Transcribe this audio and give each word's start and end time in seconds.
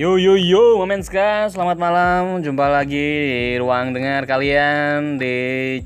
Yo 0.00 0.16
yo 0.16 0.32
yo, 0.32 0.80
Momenska, 0.80 1.52
selamat 1.52 1.76
malam. 1.76 2.40
Jumpa 2.40 2.72
lagi 2.72 2.96
di 3.04 3.60
ruang 3.60 3.92
dengar 3.92 4.24
kalian 4.24 5.20
di 5.20 5.36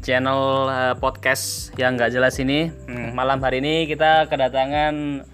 channel 0.06 0.70
eh, 0.70 0.94
podcast 1.02 1.74
yang 1.74 1.98
nggak 1.98 2.14
jelas 2.14 2.38
ini. 2.38 2.70
Hmm, 2.86 3.10
malam 3.10 3.42
hari 3.42 3.58
ini 3.58 3.90
kita 3.90 4.30
kedatangan 4.30 5.26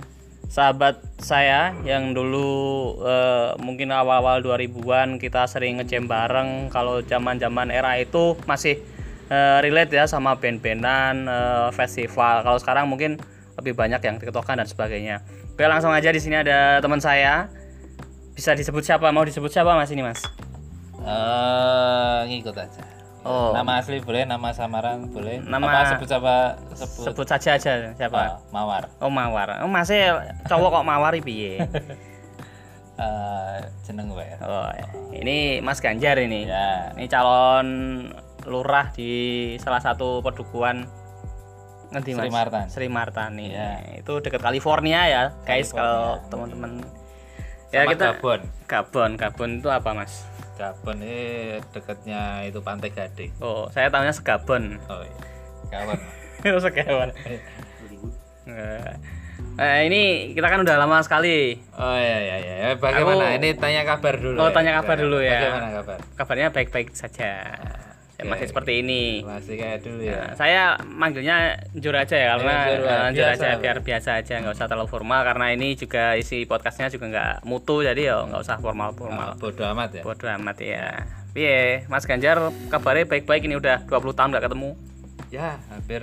sahabat 0.49 0.97
saya 1.21 1.77
yang 1.85 2.17
dulu 2.17 2.97
eh, 3.05 3.53
mungkin 3.61 3.93
awal-awal 3.93 4.41
2000-an 4.41 5.21
kita 5.21 5.45
sering 5.45 5.77
ngejam 5.85 6.09
bareng. 6.09 6.73
Kalau 6.73 7.05
zaman-zaman 7.05 7.69
era 7.69 8.01
itu 8.01 8.33
masih 8.49 8.81
eh, 9.29 9.59
relate 9.61 9.93
ya 9.93 10.09
sama 10.09 10.41
band-bandan, 10.41 11.29
eh, 11.29 11.69
festival. 11.77 12.49
Kalau 12.49 12.57
sekarang 12.57 12.89
mungkin 12.89 13.21
lebih 13.61 13.77
banyak 13.77 14.01
yang 14.01 14.17
tiktokan 14.17 14.57
dan 14.57 14.65
sebagainya. 14.65 15.21
Oke, 15.53 15.69
langsung 15.69 15.93
aja 15.93 16.09
di 16.09 16.17
sini 16.17 16.41
ada 16.41 16.81
teman 16.81 16.97
saya 16.97 17.60
bisa 18.35 18.55
disebut 18.55 18.83
siapa? 18.83 19.11
Mau 19.11 19.25
disebut 19.27 19.51
siapa 19.51 19.75
Mas 19.75 19.91
ini, 19.93 20.03
Mas? 20.03 20.21
Eh, 21.01 22.19
ngikut 22.29 22.57
aja. 22.57 22.83
Oh. 23.21 23.53
Nama 23.53 23.85
asli 23.85 24.01
boleh, 24.01 24.25
nama 24.25 24.49
samaran 24.57 25.13
boleh. 25.13 25.45
Nama- 25.45 25.69
apa 25.69 25.93
sebut 25.93 26.09
apa 26.09 26.57
sebut, 26.73 27.05
Sebut 27.13 27.27
saja 27.29 27.61
aja 27.61 27.73
siapa? 27.93 28.41
Oh, 28.41 28.41
Mawar. 28.49 28.83
Oh, 28.97 29.13
Mawar. 29.13 29.61
Oh, 29.61 29.69
Masnya 29.69 30.41
cowok 30.49 30.81
kok 30.81 30.87
Mawar 30.89 31.13
piye? 31.21 31.61
Eh, 33.01 33.59
jeneng 33.89 34.13
gue 34.13 34.21
ya. 34.21 34.37
Oh, 34.45 34.69
ini 35.17 35.65
Mas 35.65 35.81
Ganjar 35.81 36.21
ini. 36.21 36.45
Ya. 36.45 36.93
Ini 36.93 37.09
calon 37.09 37.67
lurah 38.45 38.93
di 38.93 39.57
salah 39.57 39.81
satu 39.81 40.21
pedukuhan 40.21 40.85
ngerti 41.97 42.13
Mas? 42.13 42.29
Sri 42.29 42.31
Martan. 42.37 42.65
Sri 42.69 42.89
Martan 42.93 43.31
nih. 43.41 43.57
Ya. 43.57 43.73
Itu 44.05 44.21
dekat 44.21 44.45
California 44.45 45.01
ya, 45.09 45.23
guys 45.49 45.73
kalau 45.73 46.21
teman-teman 46.29 46.85
ya 47.71 47.83
Sama 47.83 47.91
kita 47.93 48.05
Gabon. 48.13 48.41
Gabon. 48.67 49.11
Gabon 49.15 49.51
itu 49.57 49.69
apa, 49.69 49.91
Mas? 49.93 50.27
Gabon 50.55 50.97
ini 50.99 51.21
dekatnya 51.71 52.21
itu 52.45 52.59
Pantai 52.61 52.91
Gading. 52.91 53.33
Oh, 53.39 53.71
saya 53.71 53.89
tahunya 53.89 54.13
Segabon. 54.13 54.77
Oh 54.87 55.01
iya. 55.01 55.17
Gabon. 55.71 55.99
Itu 56.41 56.59
Segabon. 56.59 57.09
Nah, 59.51 59.77
ini 59.85 60.33
kita 60.33 60.49
kan 60.49 60.61
udah 60.61 60.77
lama 60.77 60.99
sekali. 61.01 61.61
Oh 61.75 61.95
iya 61.95 62.17
iya 62.19 62.37
iya. 62.39 62.55
Eh, 62.67 62.75
Bagaimana? 62.75 63.29
Aku- 63.29 63.37
Ini 63.37 63.49
tanya 63.55 63.83
kabar 63.85 64.15
dulu. 64.17 64.37
Oh, 64.37 64.49
ya. 64.49 64.55
tanya 64.57 64.73
kabar 64.81 64.97
dulu 64.97 65.19
ya. 65.21 65.37
Bagaimana 65.37 65.69
kabar? 65.77 65.99
Kabarnya 66.17 66.49
baik-baik 66.49 66.89
saja. 66.93 67.31
Ya, 68.21 68.29
Oke. 68.29 68.33
masih 68.37 68.47
seperti 68.53 68.73
ini. 68.85 69.25
Masih 69.25 69.57
kayak 69.57 69.81
dulu 69.81 70.01
ya. 70.05 70.13
Nah, 70.21 70.33
saya 70.37 70.63
manggilnya 70.85 71.37
jujur 71.73 71.97
aja 71.97 72.13
ya 72.13 72.37
karena 72.37 72.57
Ya, 72.69 73.33
aja 73.33 73.49
lah. 73.49 73.57
biar 73.57 73.81
biasa 73.81 74.21
aja 74.21 74.35
nggak 74.37 74.53
usah 74.53 74.69
terlalu 74.69 74.93
formal 74.93 75.25
karena 75.25 75.47
ini 75.57 75.73
juga 75.73 76.13
isi 76.15 76.45
podcastnya 76.45 76.93
juga 76.93 77.09
nggak 77.09 77.35
mutu 77.49 77.81
jadi 77.81 78.13
ya 78.13 78.17
nggak 78.29 78.45
usah 78.45 78.61
formal 78.61 78.93
formal. 78.93 79.33
Ah, 79.33 79.37
bodoh 79.41 79.65
amat 79.73 79.91
ya. 79.97 80.03
Bodoh 80.05 80.29
amat 80.37 80.57
ya. 80.61 81.09
Piye, 81.33 81.89
Mas 81.89 82.05
Ganjar 82.05 82.37
kabarnya 82.69 83.09
baik-baik 83.09 83.49
ini 83.49 83.57
udah 83.57 83.89
20 83.89 84.13
tahun 84.13 84.29
nggak 84.37 84.45
ketemu. 84.51 84.71
Ya, 85.33 85.57
hampir 85.73 86.03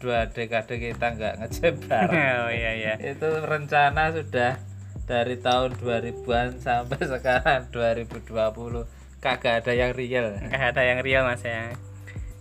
dua 0.00 0.24
dekade 0.26 0.80
kita 0.80 1.06
nggak 1.12 1.34
ngecep 1.36 1.74
bareng. 1.84 2.16
oh 2.46 2.50
iya 2.50 2.72
iya. 2.74 2.94
itu 2.96 3.28
rencana 3.44 4.08
sudah 4.10 4.56
dari 5.04 5.36
tahun 5.36 5.76
2000-an 5.76 6.58
sampai 6.58 7.02
sekarang 7.12 7.68
2020 7.74 9.01
kagak 9.22 9.62
ada 9.62 9.72
yang 9.72 9.94
real 9.94 10.34
Nggak 10.36 10.74
ada 10.74 10.82
yang 10.82 10.98
real 11.00 11.22
Mas 11.22 11.40
ya. 11.40 11.70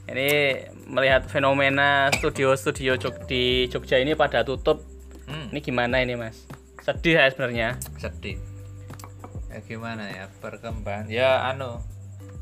Ini 0.09 0.29
melihat 0.89 1.29
fenomena 1.29 2.09
studio-studio 2.11 2.97
di 3.29 3.69
Jogja 3.69 3.95
ini 3.95 4.11
pada 4.11 4.41
tutup. 4.41 4.81
hmm, 5.23 5.53
Ini 5.53 5.59
gimana 5.61 6.01
ini 6.01 6.17
Mas? 6.17 6.43
Sedih 6.81 7.15
ya 7.15 7.29
sebenarnya. 7.29 7.77
sedih 7.95 8.41
ya 9.51 9.59
gimana 9.67 10.07
ya 10.07 10.25
perkembangan 10.39 11.11
ya 11.11 11.51
anu 11.51 11.75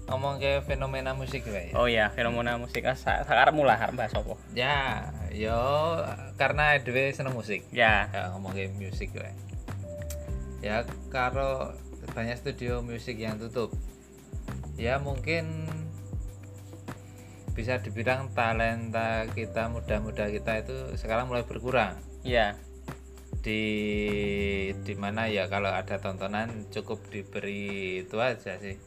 ngomong 0.05 0.37
ke 0.37 0.61
fenomena 0.61 1.17
musik 1.17 1.41
ya 1.41 1.73
Oh 1.73 1.89
iya, 1.89 2.05
fenomena 2.13 2.53
musik 2.53 2.85
ah, 2.85 2.93
sekarang 2.93 3.57
mulai 3.57 3.81
bahas 3.97 4.13
apa? 4.13 4.37
ya 4.53 5.09
yo 5.33 5.57
karena 6.37 6.77
dewe 6.77 7.09
seneng 7.09 7.33
musik 7.33 7.65
Ya, 7.73 8.05
ya 8.13 8.29
ngomong 8.37 8.53
ke 8.53 8.69
musik 8.77 9.09
ya 9.17 9.33
ya 10.61 10.75
karo 11.09 11.73
banyak 12.13 12.37
studio 12.37 12.85
musik 12.85 13.17
yang 13.17 13.41
tutup 13.41 13.73
ya 14.79 14.95
mungkin 15.03 15.67
bisa 17.51 17.83
dibilang 17.83 18.31
talenta 18.31 19.27
kita 19.35 19.67
muda-muda 19.67 20.31
kita 20.31 20.63
itu 20.63 20.95
sekarang 20.95 21.27
mulai 21.27 21.43
berkurang. 21.43 21.99
Ya, 22.23 22.55
di 23.43 23.63
di 24.87 24.93
mana 24.95 25.27
ya 25.27 25.51
kalau 25.51 25.67
ada 25.67 25.99
tontonan 25.99 26.71
cukup 26.71 27.03
diberi 27.11 28.07
itu 28.07 28.15
aja 28.23 28.55
sih. 28.55 28.79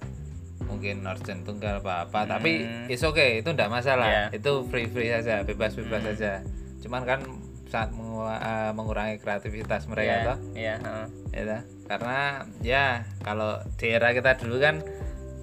Mungkin 0.64 1.04
organ 1.04 1.44
tunggal 1.44 1.84
apa 1.84 2.08
apa 2.08 2.24
tapi 2.24 2.64
is 2.88 3.04
oke 3.04 3.44
itu 3.44 3.48
enggak 3.52 3.68
masalah. 3.68 4.08
Iya. 4.08 4.40
itu 4.40 4.64
free 4.72 4.88
free 4.88 5.12
saja 5.12 5.44
bebas 5.44 5.76
bebas 5.76 6.00
saja 6.08 6.40
cuman 6.80 7.04
kan 7.04 7.20
saat 7.68 7.92
mengu- 7.92 8.24
eh, 8.28 8.72
mengurangi 8.72 9.16
kreativitas 9.20 9.84
mereka 9.88 10.12
ya, 10.12 10.26
toh. 10.28 10.38
ya, 10.52 10.74
heeh. 10.80 11.06
ya 11.32 11.42
toh. 11.44 11.62
karena 11.88 12.18
ya 12.60 12.84
kalau 13.20 13.60
di 13.76 13.86
era 13.92 14.12
kita 14.12 14.36
dulu 14.40 14.56
kan 14.60 14.80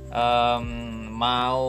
em, 0.10 0.66
mau 1.14 1.66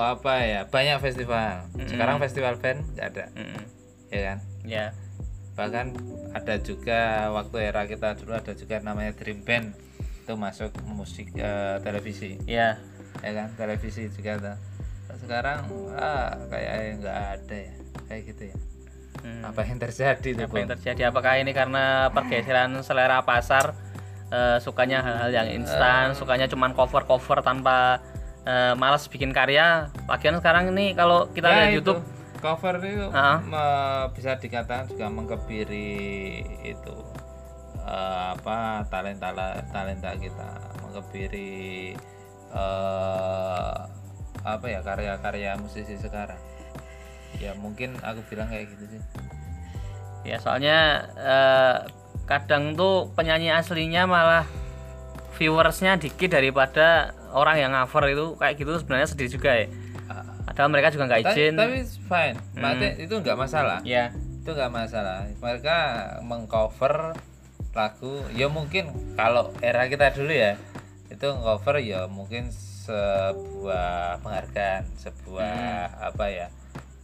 apa 0.00 0.42
ya? 0.42 0.60
Banyak 0.66 0.98
festival. 1.02 1.66
Sekarang 1.86 2.16
festival 2.22 2.54
band 2.58 2.80
nggak 2.94 3.06
ada. 3.14 3.24
Mm-mm. 3.34 3.64
ya 4.06 4.20
kan? 4.22 4.38
Ya, 4.66 4.86
bahkan 5.54 5.94
ada 6.34 6.58
juga 6.62 7.30
waktu 7.34 7.56
era 7.70 7.86
kita 7.86 8.14
dulu 8.18 8.34
ada 8.34 8.52
juga 8.54 8.82
namanya 8.82 9.14
dream 9.14 9.42
band. 9.42 9.74
Itu 10.22 10.34
masuk 10.34 10.74
musik 10.86 11.34
eh, 11.38 11.78
televisi. 11.82 12.38
Ya, 12.46 12.78
ya 13.22 13.32
kan? 13.34 13.48
Televisi 13.54 14.10
juga 14.10 14.58
Nah, 15.06 15.16
sekarang 15.22 15.70
ah 15.94 16.34
kayak 16.50 16.98
nggak 16.98 17.18
ada 17.38 17.56
ya. 17.56 17.74
Kayak 18.10 18.22
gitu 18.34 18.44
ya. 18.50 18.56
Hmm. 19.26 19.42
apa 19.42 19.64
yang 19.66 19.80
terjadi 19.82 20.28
tuh 20.38 20.44
Apa 20.46 20.56
yang 20.60 20.70
terjadi? 20.76 21.00
Apakah 21.10 21.40
ini 21.40 21.50
karena 21.50 22.12
pergeseran 22.14 22.78
selera 22.86 23.24
pasar? 23.26 23.74
Eh, 24.28 24.58
sukanya 24.58 25.00
hal-hal 25.00 25.30
yang 25.30 25.48
instan, 25.52 26.12
sukanya 26.12 26.46
cuman 26.46 26.72
cover-cover 26.72 27.40
tanpa 27.40 28.00
eh, 28.42 28.74
malas 28.74 29.06
bikin 29.06 29.30
karya. 29.30 29.86
Lagian 30.06 30.38
sekarang 30.38 30.70
ini 30.70 30.92
kalau 30.92 31.26
kita 31.30 31.46
Ya, 31.46 31.54
lihat 31.56 31.68
itu. 31.68 31.76
YouTube, 31.94 32.02
cover 32.38 32.74
itu 32.78 33.06
me- 33.42 34.06
bisa 34.12 34.34
dikatakan 34.36 34.86
juga 34.86 35.06
mengkebiri 35.08 35.98
itu 36.62 36.94
eh, 37.82 38.24
apa 38.34 38.82
talenta 38.86 39.30
talenta 39.68 40.10
kita. 40.14 40.48
Mengkebiri 40.82 41.94
eh, 42.50 43.74
apa 44.46 44.66
ya 44.66 44.80
karya-karya 44.80 45.58
musisi 45.58 45.98
sekarang. 45.98 46.38
Ya 47.36 47.52
mungkin 47.52 47.98
aku 48.00 48.22
bilang 48.30 48.48
kayak 48.48 48.70
gitu 48.72 48.96
sih. 48.96 49.02
Ya 50.24 50.38
soalnya 50.38 50.78
eh, 51.18 51.76
kadang 52.26 52.74
tuh 52.74 53.10
penyanyi 53.14 53.54
aslinya 53.54 54.04
malah 54.04 54.44
viewersnya 55.38 55.96
dikit 56.00 56.34
daripada 56.34 57.14
orang 57.30 57.56
yang 57.60 57.72
cover 57.72 58.10
itu 58.10 58.26
kayak 58.40 58.54
gitu 58.58 58.72
sebenarnya 58.82 59.08
sedih 59.08 59.30
juga 59.30 59.50
ya. 59.54 59.66
Ah, 60.10 60.24
Padahal 60.50 60.68
mereka 60.72 60.88
juga 60.90 61.04
nggak 61.06 61.20
tapi, 61.22 61.32
izin. 61.36 61.52
tapi 61.54 61.74
it's 61.84 61.96
fine 62.08 62.36
Maksudnya 62.56 62.92
itu 62.98 63.14
nggak 63.20 63.36
masalah. 63.38 63.78
Ya, 63.84 64.10
itu 64.16 64.50
nggak 64.50 64.72
masalah. 64.72 65.28
Mereka 65.38 65.76
mengcover 66.24 67.14
lagu 67.76 68.24
ya 68.32 68.48
mungkin 68.48 68.88
kalau 69.20 69.52
era 69.60 69.84
kita 69.84 70.08
dulu 70.16 70.32
ya 70.32 70.56
itu 71.12 71.28
cover 71.28 71.76
ya 71.84 72.08
mungkin 72.08 72.48
sebuah 72.48 74.24
penghargaan 74.24 74.88
sebuah 74.96 75.92
apa 76.00 76.24
ya 76.32 76.46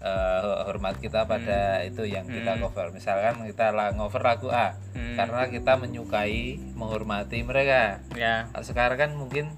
eh, 0.02 0.40
hormat 0.64 0.98
kita 0.98 1.22
pada 1.24 1.60
itu 1.80 2.02
yang 2.04 2.26
kita 2.26 2.58
cover 2.58 2.90
misalkan 2.90 3.46
kita 3.46 3.70
cover 3.92 4.20
lagu 4.20 4.48
A 4.48 4.74
Hmm. 4.92 5.14
karena 5.14 5.46
kita 5.46 5.72
menyukai 5.74 6.42
menghormati 6.72 7.40
mereka 7.42 8.02
ya. 8.12 8.44
Sekarang 8.60 8.98
kan 8.98 9.10
mungkin 9.12 9.54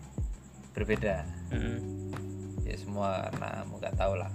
berbeda 0.70 1.22
Mm. 1.48 1.78
ya 2.62 2.74
semua 2.74 3.30
karena 3.30 3.62
nggak 3.64 3.94
tahu 3.94 4.14
lah 4.14 4.30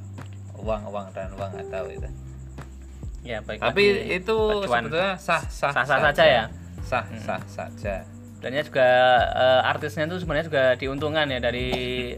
uang 0.56 0.82
uang 0.86 1.08
dan 1.12 1.30
uang 1.34 1.52
nggak 1.52 1.70
tahu 1.70 1.88
itu 1.90 2.10
Ya, 3.20 3.44
baik. 3.44 3.60
tapi 3.60 3.84
itu 4.16 4.32
Pacuan. 4.32 4.88
sebetulnya 4.88 5.14
sah 5.16 5.44
sah 5.44 5.76
Sah-sah 5.76 6.00
saja 6.06 6.24
ya? 6.24 6.44
sah 6.82 7.04
sah 7.18 7.42
saja 7.46 7.96
Sebenarnya 8.34 8.64
juga 8.64 8.90
eh, 9.36 9.62
artisnya 9.68 10.08
itu 10.08 10.16
sebenarnya 10.18 10.46
juga 10.48 10.64
diuntungkan 10.74 11.28
ya 11.28 11.40
dari 11.40 11.68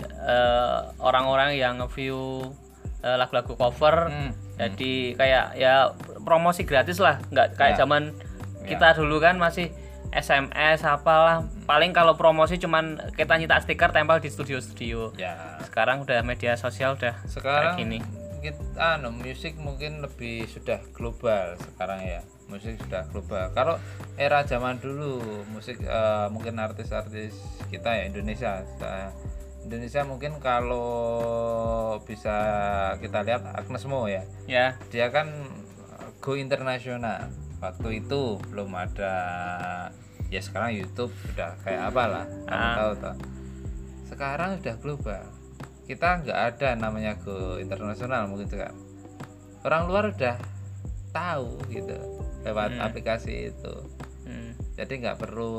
eh, 0.34 0.78
orang-orang 1.00 1.58
yang 1.58 1.82
view 1.90 2.54
lagu-lagu 3.04 3.54
cover. 3.54 4.08
Hmm. 4.08 4.32
Jadi 4.56 5.14
kayak 5.14 5.56
ya 5.56 5.90
promosi 6.20 6.62
gratis 6.62 6.98
lah, 6.98 7.18
nggak 7.28 7.56
kayak 7.56 7.74
Ya. 7.74 7.80
zaman 7.80 8.14
kita 8.62 8.94
dulu 8.94 9.18
kan 9.18 9.36
masih 9.36 9.74
SMS 10.12 10.84
apalah. 10.84 11.42
Paling 11.64 11.92
kalau 11.92 12.14
promosi 12.14 12.56
cuman 12.56 13.00
kita 13.12 13.36
nyetak 13.36 13.64
stiker 13.64 13.90
tempel 13.90 14.20
di 14.20 14.28
studio-studio. 14.28 15.16
ya 15.16 15.58
Sekarang 15.64 16.04
udah 16.04 16.20
media 16.22 16.54
sosial 16.54 16.94
udah 16.94 17.16
sekarang 17.26 17.74
kayak 17.74 17.80
gini. 17.80 17.98
kita 18.40 18.58
anu 18.98 19.14
musik 19.14 19.54
mungkin 19.56 20.02
lebih 20.02 20.50
sudah 20.50 20.82
global 20.92 21.54
sekarang 21.56 22.02
ya 22.02 22.22
musik 22.50 22.74
sudah 22.76 23.06
global 23.08 23.54
kalau 23.54 23.78
era 24.18 24.42
zaman 24.42 24.76
dulu 24.76 25.22
musik 25.48 25.78
eh, 25.80 26.28
mungkin 26.28 26.58
artis-artis 26.58 27.38
kita 27.70 27.94
ya 27.94 28.04
Indonesia 28.04 28.66
Sa- 28.76 29.14
Indonesia 29.62 30.02
mungkin 30.04 30.38
kalau 30.38 30.90
bisa 32.02 32.36
kita 32.98 33.22
lihat 33.22 33.46
Agnes 33.48 33.86
Mo 33.86 34.06
ya 34.06 34.24
ya 34.46 34.74
dia 34.90 35.08
kan 35.08 35.30
go 36.18 36.34
internasional 36.34 37.30
waktu 37.58 38.02
itu 38.02 38.22
belum 38.48 38.74
ada 38.74 39.14
ya 40.28 40.40
sekarang 40.40 40.74
YouTube 40.76 41.14
sudah 41.24 41.54
kayak 41.62 41.88
apa 41.88 42.04
lah 42.06 42.26
kamu 42.46 42.58
Ah. 42.64 42.76
tahu 42.76 42.92
toh 42.98 43.16
sekarang 44.08 44.50
sudah 44.58 44.76
global 44.78 45.24
kita 45.84 46.08
nggak 46.20 46.40
ada 46.50 46.70
namanya 46.76 47.14
go 47.18 47.58
internasional 47.58 48.26
mungkin 48.26 48.48
sekarang 48.48 48.78
orang 49.62 49.84
luar 49.86 50.06
udah 50.10 50.38
tahu 51.12 51.60
gitu 51.68 51.96
lewat 52.42 52.70
Hmm. 52.72 52.82
aplikasi 52.82 53.52
itu 53.52 53.76
Hmm. 54.24 54.58
jadi 54.74 54.94
nggak 54.98 55.18
perlu 55.18 55.54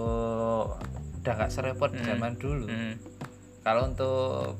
udah 1.20 1.32
nggak 1.32 1.52
serepot 1.52 1.92
Hmm. 1.92 2.02
zaman 2.02 2.34
dulu 2.34 2.66
Hmm. 2.66 2.94
Kalau 3.62 3.88
untuk 3.88 4.58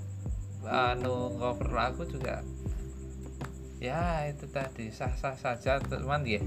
anu 0.62 1.34
cover 1.36 1.70
lagu 1.74 2.06
juga 2.06 2.38
ya 3.82 4.30
itu 4.30 4.46
tadi 4.46 4.94
sah-sah 4.94 5.34
saja. 5.34 5.82
Teman 5.82 6.22
ya 6.22 6.38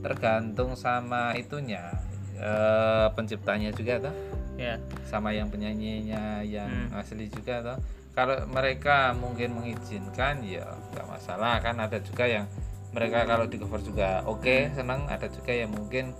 tergantung 0.00 0.78
sama 0.78 1.34
itunya 1.34 1.90
eh, 2.38 3.06
penciptanya 3.14 3.74
juga 3.74 4.10
toh. 4.10 4.14
Ya. 4.54 4.78
Sama 5.10 5.34
yang 5.34 5.50
penyanyinya 5.50 6.42
yang 6.46 6.70
Hmm. 6.90 6.98
asli 6.98 7.26
juga 7.26 7.62
toh. 7.62 7.78
Kalau 8.14 8.46
mereka 8.46 9.10
mungkin 9.10 9.58
mengizinkan 9.58 10.38
ya 10.46 10.62
nggak 10.94 11.06
masalah. 11.10 11.58
Kan 11.58 11.82
ada 11.82 11.98
juga 11.98 12.30
yang 12.30 12.46
mereka 12.94 13.26
kalau 13.26 13.50
di 13.50 13.58
cover 13.58 13.82
juga 13.82 14.22
oke 14.22 14.70
seneng. 14.70 15.10
Ada 15.10 15.26
juga 15.34 15.50
yang 15.50 15.74
mungkin 15.74 16.14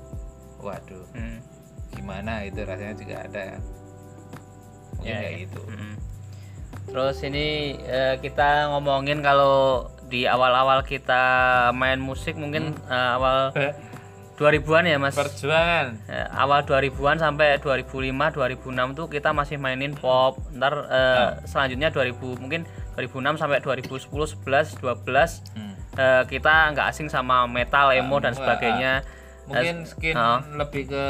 waduh 0.58 1.06
Hmm. 1.14 1.38
gimana? 1.94 2.43
Itu 2.43 2.67
rasanya 2.67 2.99
juga 2.99 3.23
ada 3.23 3.43
kan 3.55 3.62
Ya, 5.05 5.17
kayak 5.19 5.31
ya. 5.31 5.39
gitu 5.45 5.61
Mm. 5.65 5.95
Terus 6.87 7.17
ini 7.23 7.47
eh, 7.81 8.17
kita 8.19 8.49
ngomongin 8.71 9.19
kalau 9.19 9.87
di 10.05 10.25
awal-awal 10.25 10.83
kita 10.83 11.23
main 11.73 11.99
musik 11.99 12.35
mungkin 12.35 12.71
eh, 12.87 13.11
awal 13.12 13.51
2000-an 14.35 14.85
ya 14.85 14.97
Mas. 14.97 15.15
perjuangan 15.15 15.95
Eh, 16.06 16.27
awal 16.33 16.62
2000-an 16.62 17.17
sampai 17.17 17.56
2005 17.56 18.11
2006 18.31 18.67
tuh 18.95 19.06
kita 19.09 19.31
masih 19.31 19.56
mainin 19.56 19.93
pop. 19.93 20.39
Ntar 20.51 20.75
eh, 20.87 21.27
selanjutnya 21.45 21.89
2000 21.89 22.15
mungkin 22.37 22.62
2006 22.95 23.11
sampai 23.37 23.59
2010 23.59 24.11
11 24.11 24.75
12 24.77 25.43
Hmm. 25.53 25.75
eh, 25.95 26.23
kita 26.29 26.53
nggak 26.71 26.87
asing 26.89 27.07
sama 27.09 27.47
metal, 27.47 27.91
emo 27.91 28.19
dan 28.19 28.31
enggak, 28.31 28.39
sebagainya. 28.39 28.93
mungkin 29.45 29.85
skin 29.85 30.17
Oh. 30.17 30.41
lebih 30.55 30.89
ke 30.89 31.07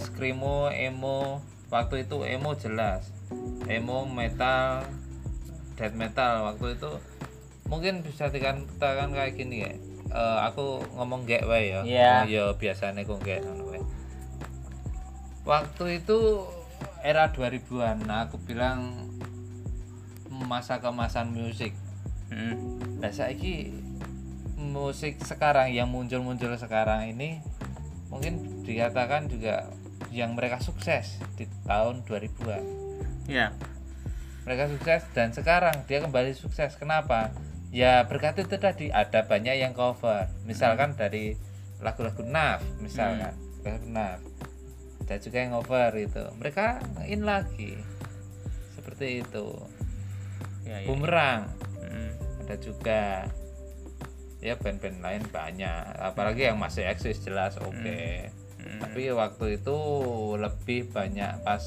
screamo 0.00 0.72
emo 0.72 1.44
waktu 1.72 2.04
itu 2.04 2.20
emo 2.22 2.52
jelas 2.52 3.08
emo 3.66 4.04
metal 4.04 4.84
death 5.74 5.96
metal 5.96 6.52
waktu 6.52 6.76
itu 6.76 6.92
mungkin 7.66 8.04
bisa 8.04 8.28
dikatakan 8.28 9.10
kayak 9.10 9.34
gini 9.34 9.58
ya 9.64 9.72
Eh, 10.12 10.38
aku 10.44 10.84
ngomong 10.92 11.24
gek 11.24 11.48
wae 11.48 11.72
ya 11.72 11.80
Iya. 11.80 12.12
Oh, 12.12 12.28
ya 12.28 12.44
biasanya 12.52 13.00
ngono 13.00 13.64
wae. 13.72 13.80
waktu 15.48 16.04
itu 16.04 16.44
era 17.00 17.32
2000-an 17.32 18.04
nah, 18.04 18.28
aku 18.28 18.36
bilang 18.36 19.08
masa 20.28 20.84
kemasan 20.84 21.32
musik 21.32 21.72
Mm. 22.32 22.56
Nah, 23.04 23.12
saiki 23.12 23.76
musik 24.56 25.20
sekarang 25.20 25.68
yang 25.68 25.92
muncul-muncul 25.92 26.56
sekarang 26.56 27.12
ini 27.12 27.44
mungkin 28.08 28.64
dikatakan 28.64 29.28
juga 29.28 29.68
yang 30.12 30.36
mereka 30.36 30.60
sukses 30.60 31.16
di 31.34 31.48
tahun 31.64 32.04
2000-an. 32.04 32.64
Ya. 33.26 33.56
Mereka 34.44 34.68
sukses 34.76 35.02
dan 35.16 35.32
sekarang 35.32 35.88
dia 35.88 36.04
kembali 36.04 36.36
sukses. 36.36 36.76
Kenapa? 36.76 37.32
Ya 37.72 38.04
berkat 38.04 38.36
itu 38.44 38.60
tadi 38.60 38.92
ada 38.92 39.24
banyak 39.24 39.56
yang 39.56 39.72
cover. 39.72 40.28
Misalkan 40.44 40.92
dari 40.92 41.32
lagu-lagu 41.80 42.20
Naf, 42.22 42.60
misalkan 42.78 43.32
lagu 43.64 43.88
Naf. 43.88 44.20
Ada 45.02 45.16
juga 45.18 45.38
yang 45.40 45.56
cover 45.56 45.90
itu. 45.96 46.24
Mereka 46.36 46.66
in 47.08 47.24
lagi. 47.24 47.80
Seperti 48.76 49.24
itu. 49.24 49.46
Ya, 50.62 50.78
ya. 50.78 50.86
Bumerang 50.86 51.48
Mm. 51.82 52.14
ada 52.46 52.54
juga 52.56 53.26
ya 54.38 54.54
band-band 54.56 55.02
lain 55.02 55.22
banyak 55.28 55.82
apalagi 55.98 56.48
yang 56.48 56.58
masih 56.58 56.82
eksis 56.88 57.20
jelas 57.20 57.54
oke 57.58 57.74
Hmm. 57.74 58.26
Tapi 58.80 59.10
waktu 59.14 59.62
itu 59.62 59.78
lebih 60.36 60.90
banyak 60.90 61.42
pas 61.42 61.62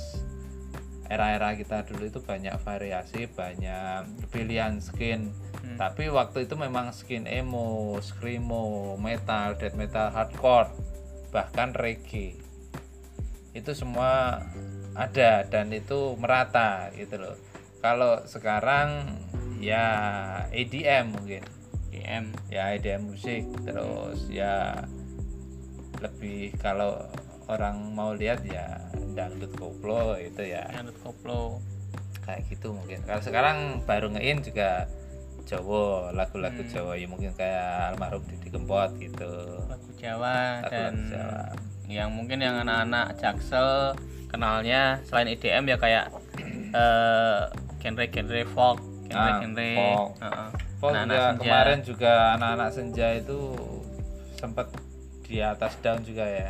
era-era 1.06 1.54
kita 1.54 1.86
dulu 1.86 2.10
itu 2.10 2.20
banyak 2.22 2.58
variasi 2.66 3.30
banyak 3.30 4.30
pilihan 4.34 4.82
skin 4.82 5.34
Hmm. 5.66 5.82
tapi 5.82 6.14
waktu 6.14 6.46
itu 6.46 6.54
memang 6.54 6.94
skin 6.94 7.26
emo 7.26 7.98
screamo 7.98 8.94
metal 9.02 9.58
death 9.58 9.74
metal 9.74 10.14
hardcore 10.14 10.70
bahkan 11.34 11.74
reggae 11.74 12.38
itu 13.58 13.72
semua 13.74 14.46
ada 14.94 15.42
dan 15.50 15.74
itu 15.74 16.14
merata 16.22 16.94
gitu 16.94 17.18
loh 17.18 17.36
kalau 17.82 18.22
sekarang 18.30 19.18
ya 19.58 19.90
EDM 20.54 21.18
mungkin 21.18 21.44
DM. 21.90 22.26
ya 22.54 22.78
EDM 22.78 23.10
musik 23.10 23.50
terus 23.66 24.30
ya 24.30 24.86
lebih 26.06 26.54
kalau 26.56 27.02
orang 27.46 27.78
mau 27.92 28.12
lihat 28.12 28.42
ya 28.42 28.78
dangdut 29.12 29.54
koplo 29.54 30.14
itu 30.16 30.42
ya 30.44 30.66
Yanut 30.72 30.98
koplo. 31.00 31.62
kayak 32.22 32.42
gitu 32.48 32.74
mungkin 32.74 33.02
kalau 33.02 33.22
sekarang 33.22 33.58
baru 33.84 34.10
ngein 34.10 34.42
juga 34.42 34.90
Jawa 35.44 36.10
lagu-lagu 36.12 36.58
Hmm. 36.58 36.72
Jawa 36.72 36.94
ya 36.94 37.06
mungkin 37.06 37.30
kayak 37.32 37.70
almarhum 37.94 38.26
Didi 38.26 38.50
Kempot 38.50 38.98
gitu 38.98 39.30
lagu 39.64 39.90
Jawa 39.96 40.60
Lagu-lagu 40.60 40.74
dan 40.74 40.94
Jawa. 41.06 41.42
yang 41.86 42.10
mungkin 42.10 42.40
yang 42.40 42.56
anak-anak 42.60 43.14
Jaksel 43.16 43.94
kenalnya 44.26 44.98
selain 45.04 45.30
EDM 45.30 45.64
ya 45.68 45.78
kayak 45.78 46.06
eh, 46.74 47.42
genre-genre 47.78 48.42
folk, 48.50 48.82
Ah, 49.14 49.38
genre-genre 49.38 49.70
folk. 49.78 50.10
heeh. 50.18 50.50
Folk 50.76 50.92
Anak-anak 50.92 51.14
juga 51.14 51.22
senja. 51.22 51.40
kemarin 51.40 51.80
juga 51.86 52.14
anak-anak 52.34 52.70
senja 52.74 53.08
itu 53.14 53.40
sempat 54.36 54.66
di 55.26 55.42
atas 55.42 55.74
daun 55.82 56.02
juga 56.02 56.24
ya. 56.24 56.50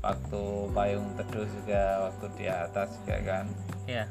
Waktu 0.00 0.42
payung 0.70 1.12
teduh 1.14 1.44
juga 1.44 1.82
waktu 2.06 2.26
di 2.34 2.46
atas 2.46 2.88
juga 2.98 3.16
kan. 3.22 3.44
Ya. 3.86 4.04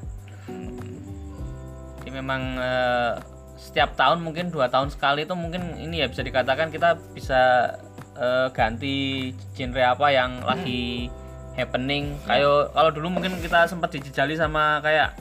Jadi 1.99 2.09
memang 2.11 2.41
eh, 2.57 3.11
setiap 3.55 3.93
tahun 3.93 4.21
mungkin 4.21 4.49
dua 4.49 4.67
tahun 4.67 4.89
sekali 4.89 5.23
itu 5.23 5.33
mungkin 5.33 5.75
ini 5.77 5.99
ya 5.99 6.07
bisa 6.07 6.21
dikatakan 6.21 6.69
kita 6.69 6.95
bisa 7.11 7.73
eh, 8.15 8.47
ganti 8.49 8.97
genre 9.53 9.83
apa 9.83 10.07
yang 10.09 10.41
lagi 10.41 11.09
happening. 11.55 12.15
Kayak 12.23 12.71
kalau 12.71 12.89
dulu 12.89 13.07
mungkin 13.11 13.35
kita 13.37 13.65
sempat 13.65 13.91
dijejali 13.91 14.33
sama 14.33 14.79
kayak 14.79 15.17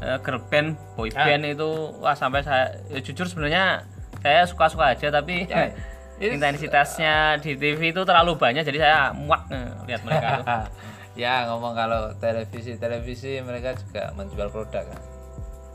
eh, 0.00 0.18
girl 0.20 0.38
band, 0.46 0.76
boy 0.94 1.08
band 1.10 1.44
itu 1.46 1.70
wah 1.98 2.14
sampai 2.14 2.40
saya 2.40 2.76
ya 2.88 3.00
jujur 3.00 3.24
sebenarnya 3.24 3.82
saya 4.20 4.44
suka-suka 4.44 4.92
aja 4.92 5.08
tapi 5.10 5.44
Ya, 5.44 5.68
ini- 5.68 5.74
intensitasnya 6.20 7.42
di 7.42 7.58
TV 7.58 7.90
itu 7.90 8.02
terlalu 8.06 8.38
banyak 8.38 8.62
jadi 8.62 8.78
saya 8.78 8.98
muak 9.14 9.50
eh, 9.50 9.70
lihat 9.90 10.02
mereka 10.06 10.26
tuh. 10.38 10.46
ya 11.22 11.46
ngomong 11.50 11.74
kalau 11.74 12.10
televisi 12.18 12.78
televisi 12.78 13.38
mereka 13.42 13.74
juga 13.74 14.14
menjual 14.14 14.50
produk 14.50 14.84
kan? 14.86 15.02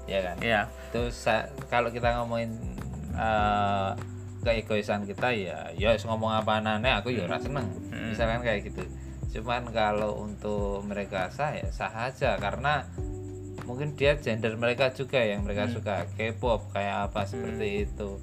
Ya 0.07 0.19
kan? 0.23 0.35
Iya. 0.39 0.61
itu 0.89 1.01
kalau 1.67 1.91
kita 1.91 2.15
ngomongin 2.19 2.55
eh, 3.15 3.91
keegoisan 4.39 5.03
kita 5.03 5.35
ya 5.35 5.67
ya 5.75 5.91
ngomong 6.07 6.31
apa 6.31 6.63
aneh 6.63 6.93
aku 6.95 7.11
ya 7.11 7.27
ora 7.27 7.39
seneng. 7.39 7.67
Hmm. 7.91 8.15
misalkan 8.15 8.39
kayak 8.43 8.71
gitu. 8.71 8.83
Cuman 9.29 9.69
kalau 9.75 10.25
untuk 10.25 10.81
mereka 10.87 11.27
sah 11.29 11.51
ya 11.53 11.67
sah 11.69 11.91
aja 11.91 12.39
karena 12.39 12.87
mungkin 13.69 13.93
dia 13.93 14.17
gender 14.17 14.57
mereka 14.57 14.89
juga 14.89 15.21
yang 15.21 15.45
mereka 15.45 15.69
suka 15.69 16.09
K-pop 16.17 16.73
kayak 16.73 17.13
apa 17.13 17.29
seperti 17.29 17.85
itu 17.85 18.17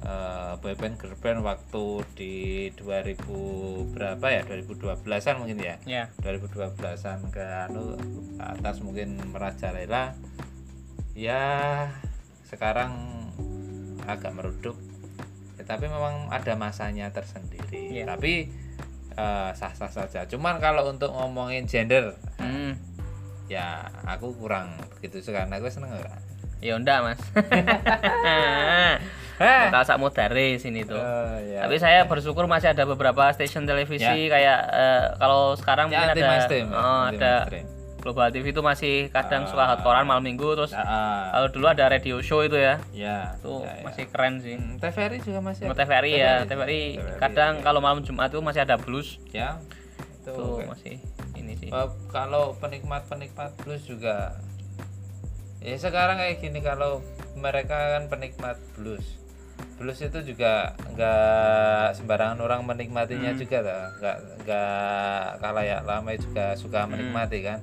eh 0.00 0.52
boyband 0.56 0.96
girlband 0.96 1.44
waktu 1.44 1.84
di 2.16 2.34
2000 2.72 3.92
berapa 3.92 4.26
ya 4.32 4.42
2012an 4.48 5.36
mungkin 5.36 5.60
ya 5.60 5.76
Ya. 5.84 6.04
2012an 6.24 7.28
ke 7.28 7.44
anu 7.68 8.00
ke 8.34 8.40
atas 8.40 8.80
mungkin 8.80 9.20
merajalela 9.28 10.16
ya 11.12 11.44
sekarang 12.48 12.96
agak 14.08 14.32
meredup 14.32 14.74
ya, 15.60 15.68
tapi 15.68 15.86
memang 15.86 16.32
ada 16.32 16.56
masanya 16.56 17.12
tersendiri 17.12 18.00
Iya. 18.00 18.08
tapi 18.08 18.48
eh, 19.12 19.50
sah-sah 19.52 19.92
saja 19.92 20.24
cuman 20.24 20.56
kalau 20.58 20.88
untuk 20.88 21.12
ngomongin 21.12 21.68
gender 21.68 22.16
Hmm. 22.40 22.72
ya 23.52 23.84
aku 24.08 24.32
kurang 24.32 24.80
begitu 24.96 25.20
suka 25.20 25.44
aku 25.44 25.68
seneng 25.68 25.92
Ya 26.60 26.76
enggak, 26.76 27.00
Mas. 27.00 27.16
Heh. 29.40 29.62
lokal 29.66 29.82
sak 29.82 29.96
modare 29.96 30.46
sini 30.54 30.84
tuh. 30.84 30.94
Oh, 30.94 31.32
iya. 31.40 31.64
Tapi 31.64 31.76
saya 31.76 32.04
bersyukur 32.04 32.44
masih 32.44 32.70
ada 32.70 32.84
beberapa 32.84 33.32
stasiun 33.32 33.64
televisi 33.64 34.04
kayak 34.28 34.58
eh, 34.68 35.04
kalau 35.16 35.56
sekarang 35.56 35.88
Ya, 35.88 36.04
mungkin 36.04 36.10
ada 36.12 36.24
mainstream, 36.28 36.66
ya, 36.66 36.76
oh, 36.76 37.00
anti 37.02 37.16
ada 37.16 37.32
mainstream. 37.40 37.66
Global 38.00 38.28
TV 38.28 38.48
itu 38.48 38.60
masih 38.60 38.94
kadang 39.08 39.44
suka 39.44 39.64
hotcorean 39.66 40.04
malam 40.04 40.20
minggu 40.22 40.52
terus 40.54 40.72
Ah, 40.72 40.80
ah. 40.80 41.20
kalau 41.30 41.48
dulu 41.50 41.66
ada 41.66 41.84
radio 41.86 42.16
show 42.18 42.40
itu 42.40 42.56
ya. 42.56 42.80
ya 42.90 43.36
Itu 43.36 43.60
ya, 43.60 43.68
ya. 43.70 43.84
masih 43.84 44.04
keren 44.08 44.34
sih. 44.38 44.56
Hmm, 44.56 44.76
TVRI 44.76 45.18
juga 45.20 45.40
masih 45.42 45.62
ada. 45.64 45.76
TVRI 45.78 46.12
ya, 46.14 46.32
TVRI. 46.42 46.84
TVRI 46.96 47.16
kadang 47.18 47.52
kalau 47.60 47.80
malam 47.80 48.00
Jumat 48.00 48.28
itu 48.28 48.40
masih 48.40 48.60
ada 48.62 48.76
blues. 48.76 49.20
ya 49.30 49.60
itu 50.16 50.32
Itu 50.32 50.44
oke. 50.56 50.64
masih 50.66 50.96
ini 51.34 51.52
sih. 51.56 51.68
Eh, 51.68 51.88
kalau 52.08 52.56
penikmat-penikmat 52.56 53.52
blues 53.58 53.84
juga 53.84 54.36
ya 55.58 55.76
sekarang 55.76 56.16
kayak 56.16 56.40
gini 56.40 56.60
kalau 56.60 57.04
mereka 57.34 57.76
kan 57.94 58.08
penikmat 58.08 58.56
blues 58.74 59.19
blues 59.80 59.96
itu 59.98 60.20
juga 60.22 60.76
nggak 60.92 61.96
sembarangan 61.96 62.38
orang 62.44 62.68
menikmatinya 62.68 63.32
juga 63.32 63.58
lah 63.64 63.82
nggak 63.96 64.16
nggak 64.44 65.64
ya 65.64 65.78
lama 65.80 66.10
juga 66.14 66.52
suka 66.54 66.84
menikmati 66.84 67.38
kan. 67.40 67.58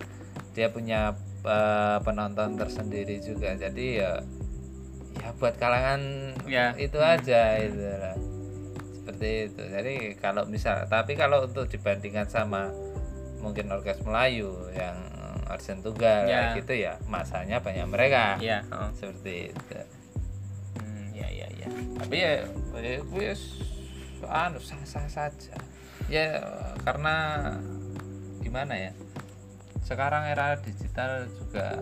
Dia 0.57 0.73
punya 0.73 1.13
eh, 1.45 1.97
penonton 2.01 2.57
tersendiri 2.57 3.21
juga. 3.21 3.53
Jadi 3.53 4.01
ya 4.01 4.21
ya 5.17 5.29
buat 5.37 5.57
kalangan 5.57 6.01
Ya. 6.45 6.73
itu 6.77 6.97
aja 6.97 7.57
itu 7.61 7.77
lah. 7.81 8.17
Seperti 8.97 9.29
itu. 9.51 9.61
Jadi 9.63 9.93
kalau 10.17 10.43
misal 10.45 10.89
tapi 10.89 11.13
kalau 11.13 11.45
untuk 11.45 11.69
dibandingkan 11.69 12.25
sama 12.25 12.69
mungkin 13.39 13.69
orkes 13.69 14.01
Melayu 14.01 14.51
yang 14.73 14.97
orsen 15.47 15.79
tunggal 15.79 16.27
Ya. 16.27 16.51
kayak 16.51 16.65
gitu 16.65 16.73
ya 16.75 16.93
masanya 17.07 17.61
banyak 17.61 17.87
mereka. 17.87 18.35
Iya, 18.41 18.65
heeh. 18.67 18.89
seperti 18.97 19.35
itu. 19.53 19.77
Hmm, 19.77 19.79
ya 19.79 19.85
ya 21.99 22.31
ya. 22.37 22.45
tapi 22.69 22.85
ya 22.85 22.99
ya 23.23 23.33
s- 23.33 23.57
anu 24.23 24.57
sah 24.57 24.77
sah 24.83 25.05
saja 25.07 25.55
ya 26.07 26.39
karena 26.81 27.15
gimana 28.39 28.73
ya 28.73 28.91
sekarang 29.83 30.25
era 30.25 30.55
digital 30.57 31.25
juga 31.31 31.79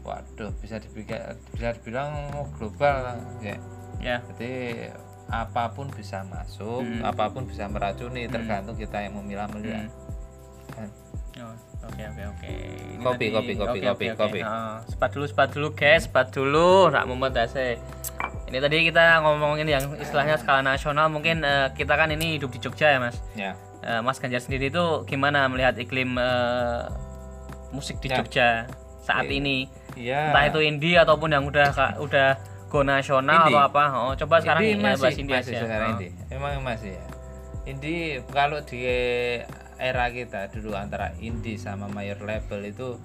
waduh 0.00 0.50
bisa 0.58 0.80
dibilang 0.80 1.36
bisa 1.52 1.68
dibilang 1.76 2.10
global 2.56 3.20
ya 3.40 3.56
Ya. 4.00 4.16
jadi 4.32 4.88
apa 5.28 5.70
pun 5.70 5.92
bisa 5.92 6.24
masuk 6.24 6.82
Hmm. 6.82 7.04
apa 7.04 7.28
pun 7.28 7.44
bisa 7.44 7.68
meracuni 7.68 8.24
tergantung 8.26 8.74
kita 8.74 8.96
yang 8.98 9.14
memilah-milah 9.14 9.86
Kan. 9.86 9.99
Oke 12.10 12.22
oke 12.26 12.50
Kopi, 13.00 13.26
kopi, 13.30 13.52
kopi, 13.54 13.78
oke, 13.80 13.86
kopi, 13.86 14.06
oke. 14.08 14.18
kopi. 14.18 14.40
Sepat 14.86 15.10
dulu 15.10 15.24
sepat 15.24 15.48
dulu 15.50 15.68
guys, 15.72 16.04
sepat 16.04 16.26
dulu. 16.28 16.68
Rak 16.86 17.04
mumet. 17.04 17.32
Ini 18.44 18.58
tadi 18.58 18.76
kita 18.84 19.22
ngomongin 19.22 19.64
yang 19.64 19.84
istilahnya 19.96 20.36
skala 20.36 20.60
nasional. 20.60 21.06
Mungkin 21.06 21.40
eh, 21.40 21.72
kita 21.72 21.94
kan 21.94 22.10
ini 22.10 22.36
hidup 22.36 22.50
di 22.50 22.58
Jogja 22.58 22.90
ya 22.90 22.98
mas. 22.98 23.16
ya 23.32 23.54
Eh, 23.80 24.00
mas 24.00 24.18
Ganjar 24.18 24.38
sendiri 24.38 24.68
itu 24.68 24.84
gimana 25.06 25.46
melihat 25.46 25.72
iklim 25.74 26.12
eh, 26.14 26.82
musik 27.70 27.96
di 27.98 28.10
Ya. 28.10 28.20
Jogja 28.20 28.48
saat 29.00 29.24
ini? 29.26 29.64
iya 29.94 30.28
Entah 30.28 30.44
itu 30.46 30.60
indie 30.60 30.94
ataupun 30.94 31.30
yang 31.30 31.42
udah 31.42 31.70
ka- 31.70 31.96
udah 31.96 32.36
go 32.68 32.82
nasional 32.82 33.42
Indie. 33.42 33.56
atau 33.56 33.60
apa? 33.64 33.84
Oh, 33.96 34.12
coba 34.14 34.38
sekarang 34.38 34.62
Indie 34.62 34.84
masih, 34.84 35.00
bahas 35.00 35.16
indie 35.16 35.34
masih 35.34 35.52
aja. 35.52 35.60
sekarang 35.64 35.88
Oh. 35.88 35.92
indie. 35.96 36.10
Emang 36.28 36.52
masih 36.60 36.90
ya. 36.92 37.04
Indie 37.64 38.02
kalau 38.28 38.60
di 38.60 38.82
era 39.80 40.12
kita 40.12 40.52
dulu 40.52 40.76
antara 40.76 41.16
indie 41.18 41.56
sama 41.56 41.88
mayor 41.88 42.20
label 42.20 42.68
itu 42.68 43.00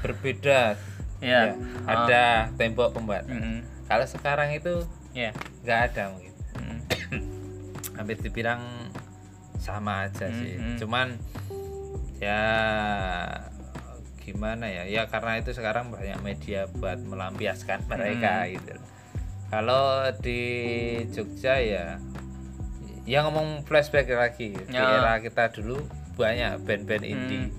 berbeda. 0.00 0.78
Ya. 1.18 1.58
Ada 1.84 2.54
tembok 2.54 2.94
pembatas. 2.94 3.32
Mm-mm. 3.32 3.66
Kalau 3.84 4.06
sekarang 4.06 4.54
itu 4.54 4.86
Ya. 5.10 5.34
nggak 5.66 5.80
ada 5.92 6.02
mungkin. 6.14 6.32
Mm. 6.60 6.80
Hampir 7.98 8.16
dibilang 8.20 8.62
sama 9.58 10.06
aja 10.06 10.30
sih. 10.30 10.54
Mhm. 10.54 10.76
Cuman 10.78 11.18
ya 12.22 12.42
gimana 14.20 14.66
ya? 14.68 14.84
Ya 14.84 15.02
karena 15.06 15.38
itu 15.38 15.50
sekarang 15.50 15.90
banyak 15.90 16.18
media 16.20 16.66
buat 16.68 16.98
melampiaskan 16.98 17.86
mereka 17.86 18.46
gitu. 18.46 18.74
Kalau 19.46 20.10
di 20.20 20.42
Jogja 21.14 21.58
ya 21.58 21.96
ya 23.06 23.22
ngomong 23.22 23.62
flashback 23.62 24.10
lagi 24.10 24.50
di 24.52 24.74
Ya. 24.74 24.98
era 24.98 25.22
kita 25.22 25.46
dulu 25.54 25.78
banyak 26.16 26.58
band-band 26.60 27.04
indie. 27.04 27.52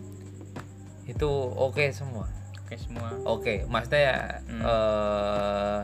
Itu 1.05 1.29
oke 1.53 1.87
semua 1.89 2.27
Oke 2.59 2.75
semua. 2.75 3.07
oke 3.23 3.63
maksudnya 3.65 4.01
ya 4.03 4.17
eh, 4.43 5.77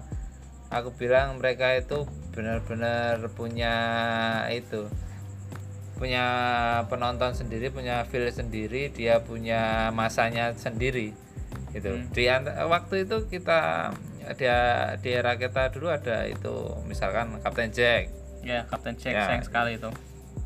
aku 0.68 0.92
bilang 0.94 1.38
mereka 1.38 1.72
itu 1.74 2.04
benar-benar 2.34 3.24
punya 3.32 3.76
itu 4.50 4.90
punya 5.94 6.26
penonton 6.90 7.32
sendiri 7.32 7.70
punya 7.70 8.04
feel 8.04 8.28
sendiri 8.28 8.90
dia 8.90 9.22
punya 9.22 9.62
masanya 9.90 10.52
sendiri 10.52 11.14
gitu 11.72 12.02
di 12.12 12.28
ant- 12.28 12.50
waktu 12.68 13.06
itu 13.06 13.30
kita 13.30 13.94
dia 14.36 14.58
di 15.00 15.10
era 15.10 15.38
kita 15.38 15.70
dulu 15.70 15.88
ada 15.88 16.26
itu 16.26 16.52
misalkan 16.84 17.38
Kapten 17.40 17.70
Jack 17.70 18.10
Ya, 18.42 18.68
Kapten 18.68 18.98
Jack 18.98 19.14
Ya. 19.14 19.24
sayang 19.24 19.46
sekali 19.46 19.80
itu. 19.80 19.88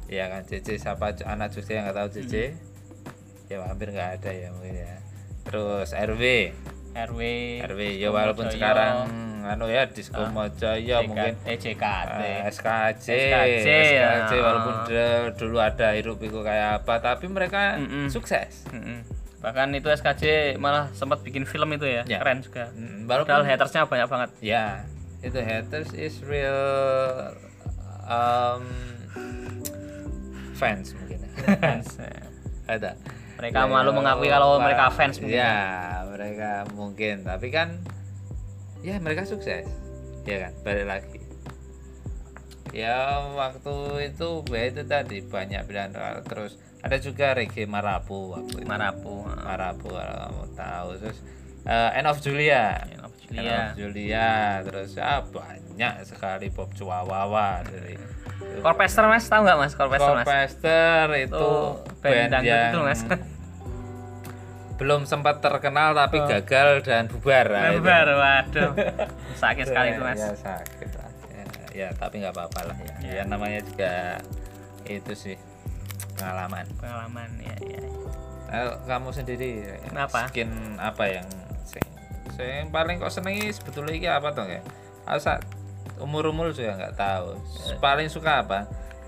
Ya 0.08 0.26
kan 0.28 0.42
JJ 0.42 0.68
siapa 0.78 1.12
anak 1.22 1.52
Jogja 1.52 1.74
yang 1.74 1.84
nggak 1.86 1.98
tahu 1.98 2.10
JJ 2.16 2.34
ya 3.48 3.56
hampir 3.62 3.92
nggak 3.92 4.10
ada 4.18 4.32
ya 4.32 4.50
mungkin 4.50 4.76
ya 4.78 4.96
terus 5.44 5.92
RW 5.92 6.24
RW. 6.98 7.20
RW 7.62 7.82
ya 7.96 8.10
walaupun 8.10 8.46
Mojoyo, 8.46 8.58
sekarang 8.58 8.96
anu 9.46 9.68
ya 9.68 9.86
Disco 9.86 10.18
Mojoyo 10.28 10.98
JK 10.98 11.06
mungkin 11.06 11.34
eh, 11.46 11.56
JKT. 11.56 12.20
eh, 12.20 12.40
SKJ 12.50 13.08
SKJ, 13.08 13.68
SKJ 13.70 14.32
ya. 14.34 14.42
walaupun 14.42 14.74
de- 14.86 15.32
dulu 15.36 15.58
ada 15.58 15.88
hirup 15.94 16.18
pikuk 16.18 16.42
kayak 16.42 16.82
apa 16.82 16.94
tapi 17.00 17.28
mereka 17.28 17.78
Mm-mm. 17.78 18.08
sukses 18.08 18.66
Mm-mm. 18.70 19.06
Bahkan 19.38 19.70
itu 19.72 19.88
SKJ 19.88 20.24
malah 20.58 20.90
sempat 20.92 21.22
bikin 21.22 21.46
film 21.46 21.70
itu 21.72 21.86
ya, 21.86 22.02
Ya. 22.04 22.18
keren 22.18 22.42
juga. 22.42 22.74
Mm, 22.74 23.06
Padahal 23.06 23.46
walaupun 23.46 23.48
hatersnya 23.48 23.86
banyak 23.86 24.08
banget. 24.08 24.30
ya 24.42 24.66
itu 25.18 25.38
haters 25.38 25.94
is 25.94 26.20
real 26.22 26.58
um, 28.04 28.66
fans 30.58 30.92
mungkin 30.94 31.22
Fans, 31.62 31.88
ya. 31.96 32.26
ada 32.68 32.92
Mereka 33.38 33.70
malu 33.70 33.94
mengakui 33.94 34.28
kalau 34.28 34.58
mereka 34.58 34.90
fans 34.90 35.22
mungkin. 35.22 35.38
ya 35.38 35.54
mereka 36.04 36.50
mungkin 36.74 37.16
tapi 37.22 37.48
kan 37.48 37.78
ya 38.82 38.98
mereka 38.98 39.22
sukses 39.24 39.70
ya 40.24 40.38
kan 40.42 40.54
balik 40.62 40.86
lagi 40.86 41.20
ya 42.74 42.98
waktu 43.32 43.76
itu 44.08 44.30
ya 44.48 44.62
itu 44.66 44.82
tadi 44.84 45.18
banyak 45.24 45.62
pilihan 45.64 45.94
terus 46.24 46.58
ada 46.78 46.98
juga 46.98 47.34
reggae 47.34 47.66
marapu 47.66 48.34
waktu 48.34 48.62
itu 48.62 48.68
Marapu. 48.68 49.24
ah. 49.24 49.40
marapu 49.46 49.88
kalau 49.88 50.16
kamu 50.20 50.46
tahu 50.54 50.90
terus 51.00 51.18
eh, 51.64 51.90
End 51.96 52.06
of 52.06 52.18
Julia 52.20 52.76
End 52.86 53.02
of 53.02 53.14
End 53.14 53.22
Julia. 53.24 53.58
of 53.64 53.70
Julia 53.76 54.30
terus 54.62 54.90
ya 54.94 55.24
banyak 55.24 55.94
sekali 56.04 56.48
pop 56.50 56.70
cuawawa 56.72 57.64
dari 57.64 57.96
Corpester 58.62 59.06
Mas, 59.06 59.26
tahu 59.30 59.42
nggak 59.46 59.58
Mas? 59.58 59.74
Corpester 59.78 60.14
Mas. 60.18 60.28
Itu 61.24 61.38
Itu 61.38 61.48
band 62.02 62.32
band 62.34 62.44
yang 62.46 62.72
itu, 62.74 62.80
Mas. 62.84 63.02
belum 64.78 65.10
sempat 65.10 65.42
terkenal 65.42 65.98
tapi 65.98 66.22
gagal 66.22 66.86
dan 66.86 67.10
bubar 67.10 67.50
Nah, 67.50 67.74
itu. 67.74 67.82
Lebar, 67.82 68.08
waduh. 68.14 68.72
Sakit 69.42 69.66
sekali 69.66 69.98
itu 69.98 70.02
Mas. 70.06 70.22
ya 70.22 70.32
sakit 70.38 70.90
ya, 70.94 71.06
ya, 71.74 71.88
tapi 71.98 72.22
nggak 72.22 72.34
apa-apa 72.34 72.74
lah 72.74 72.78
ya. 73.02 73.22
ya 73.22 73.24
namanya 73.26 73.62
juga 73.66 74.22
itu 74.86 75.14
sih 75.18 75.36
pengalaman 76.18 76.66
Pengalaman 76.78 77.30
ya, 77.42 77.58
ya. 77.58 77.82
Eh, 78.48 78.72
kamu 78.86 79.10
sendiri 79.12 79.66
Kenapa? 79.90 80.30
skin 80.30 80.78
apa 80.78 81.04
yang 81.10 81.28
sing, 81.66 81.84
sing 82.38 82.70
paling 82.70 83.02
kok 83.02 83.12
senengi 83.12 83.50
sebetulnya 83.52 83.94
ini 83.98 84.08
apa 84.08 84.30
tuh 84.32 84.46
ya 84.46 84.62
asa 85.10 85.42
umur 85.98 86.30
umur 86.30 86.52
juga 86.52 86.76
nggak 86.76 86.96
tahu 86.96 87.38
paling 87.78 88.08
suka 88.08 88.42
apa 88.42 88.60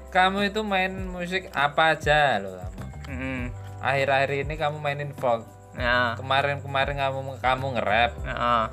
kamu 0.09 0.49
itu 0.49 0.61
main 0.61 0.89
musik 1.05 1.47
apa 1.51 1.93
aja 1.93 2.37
loh 2.37 2.57
kamu 2.57 2.81
Mm-mm. 3.09 3.41
akhir-akhir 3.79 4.43
ini 4.43 4.55
kamu 4.55 4.77
mainin 4.77 5.11
folk 5.13 5.45
Ya. 5.73 6.17
kemarin-kemarin 6.17 6.97
kamu 6.97 7.19
kamu 7.39 7.65
nge-rap 7.77 8.11
Heeh. 8.19 8.63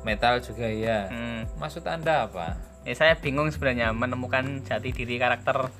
metal 0.00 0.38
juga 0.38 0.64
ya 0.64 1.10
Mm. 1.10 1.58
maksud 1.58 1.84
anda 1.84 2.24
apa 2.24 2.56
Ya, 2.84 2.92
saya 2.92 3.16
bingung 3.16 3.48
sebenarnya 3.48 3.96
menemukan 3.96 4.60
jati 4.60 4.92
diri 4.92 5.16
karakter 5.16 5.72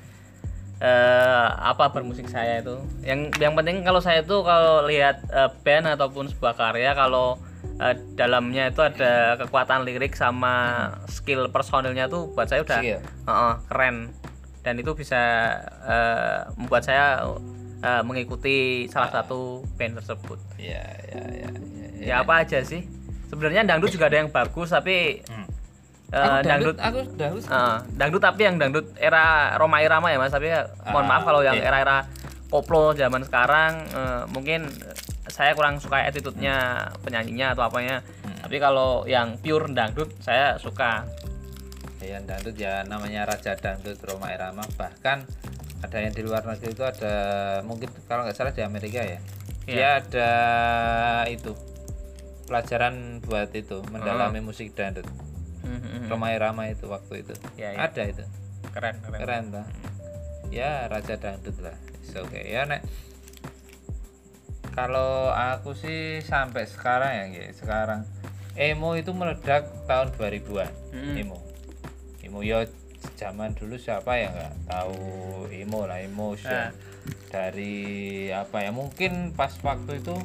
eh 0.75 1.47
apa 1.47 1.87
bermusik 1.87 2.25
saya 2.25 2.59
itu. 2.59 2.75
Yang 3.01 3.31
yang 3.37 3.53
penting 3.53 3.79
kalau 3.81 4.01
saya 4.01 4.19
itu 4.19 4.35
kalau 4.41 4.83
lihat 4.83 5.21
eh, 5.29 5.49
band 5.61 5.85
ataupun 5.87 6.27
sebuah 6.27 6.57
karya 6.57 6.91
kalau 6.91 7.37
eh, 7.75 7.95
dalamnya 8.13 8.69
itu 8.69 8.79
ada 8.79 9.13
kekuatan 9.37 9.83
lirik 9.83 10.13
sama 10.13 10.53
skill 11.07 11.49
personilnya 11.49 12.05
tuh 12.05 12.31
buat 12.31 12.45
saya 12.45 12.61
udah 12.61 12.79
Skill. 12.79 12.99
Heeh, 13.01 13.53
keren 13.67 13.95
dan 14.61 14.73
itu 14.75 14.91
bisa 14.93 15.21
eh, 15.83 16.39
membuat 16.55 16.81
saya 16.81 17.21
eh, 17.79 18.01
mengikuti 18.01 18.57
salah 18.87 19.11
satu 19.11 19.61
band 19.75 19.99
tersebut. 19.99 20.39
ya 20.57 20.81
ya 21.05 21.21
ya 21.29 21.47
ya, 21.47 21.49
Ya 21.95 22.15
apa 22.19 22.41
aja 22.41 22.61
sih? 22.61 22.85
Sebenarnya 23.25 23.61
dangdut 23.61 23.89
juga 23.89 24.05
ada 24.05 24.17
yang 24.17 24.29
bagus 24.29 24.69
tapi 24.69 25.21
Hmm. 25.25 25.45
eh, 26.09 26.21
aku 26.21 26.45
dangdut 26.45 26.77
aku 26.77 26.99
dangdut 27.13 27.43
eh, 27.45 27.77
dangdut 27.93 28.21
tapi 28.21 28.41
yang 28.41 28.55
dangdut 28.55 28.85
era 28.95 29.53
Roma 29.55 29.81
Irama 29.81 30.09
ya 30.09 30.17
mas 30.17 30.29
tapi 30.29 30.47
ya, 30.47 30.69
mohon 30.87 31.03
Ah, 31.03 31.09
maaf 31.11 31.23
kalau 31.23 31.41
yang 31.41 31.57
era-era 31.57 32.05
koplo 32.47 32.93
zaman 32.93 33.21
sekarang 33.21 33.85
eh, 33.89 34.23
mungkin 34.29 34.69
saya 35.35 35.51
kurang 35.51 35.77
suka 35.77 35.99
attitude-nya 36.01 36.55
penyanyinya 37.03 37.51
atau 37.51 37.67
apanya 37.67 37.99
Hmm. 38.23 38.39
tapi 38.41 38.55
kalau 38.57 39.03
yang 39.03 39.35
pure 39.35 39.67
dangdut 39.69 40.15
saya 40.17 40.55
suka 40.55 41.03
ya 41.99 42.21
dangdut 42.21 42.55
ya 42.55 42.85
namanya 42.85 43.25
raja 43.25 43.51
dangdut 43.53 43.99
Roma 43.99 44.29
Irama 44.29 44.63
bahkan 44.75 45.27
ada 45.81 45.97
yang 45.97 46.13
di 46.13 46.21
luar 46.21 46.41
negeri 46.41 46.71
itu 46.71 46.81
ada 46.81 47.13
mungkin 47.61 47.89
kalau 48.05 48.23
nggak 48.23 48.33
salah 48.33 48.49
di 48.49 48.61
Amerika 48.61 49.01
ya 49.01 49.19
Iya. 49.65 49.73
dia 49.73 49.89
ada 49.97 50.29
itu 51.27 51.51
pelajaran 52.45 52.93
buat 53.19 53.49
itu 53.51 53.81
mendalami 53.89 54.39
Hmm. 54.39 54.47
musik 54.47 54.71
dangdut 54.71 55.09
Mhm. 55.61 56.05
Roma 56.05 56.29
Irama 56.31 56.69
itu 56.69 56.85
waktu 56.85 57.25
itu 57.25 57.33
Ya, 57.57 57.73
ya. 57.73 57.89
ada 57.89 58.01
itu 58.05 58.21
keren 58.69 58.95
keren, 59.01 59.19
keren 59.19 59.43
tuh 59.51 59.65
ya 60.47 60.85
raja 60.85 61.17
dangdut 61.17 61.57
lah 61.57 61.73
oke 62.15 62.37
ya 62.37 62.63
nek 62.63 62.85
kalau 64.75 65.31
aku 65.31 65.71
sih 65.71 66.19
sampai 66.19 66.63
sekarang 66.65 67.11
ya 67.11 67.23
Nggih. 67.25 67.49
sekarang 67.53 68.03
emo 68.53 68.93
itu 68.93 69.11
meledak 69.11 69.67
tahun 69.83 70.11
2000-an 70.13 70.71
Mm. 70.91 71.15
emo 71.17 71.39
emo 72.21 72.39
ya 72.39 72.63
zaman 73.13 73.51
dulu 73.51 73.75
siapa 73.75 74.15
ya 74.15 74.27
nggak 74.29 74.53
tahu 74.65 74.99
emo 75.49 75.83
lah 75.83 75.99
emotion 75.99 76.51
Nah. 76.51 76.71
dari 77.27 77.75
apa 78.29 78.61
ya 78.61 78.71
mungkin 78.71 79.31
pas 79.31 79.51
waktu 79.59 79.99
itu 79.99 80.15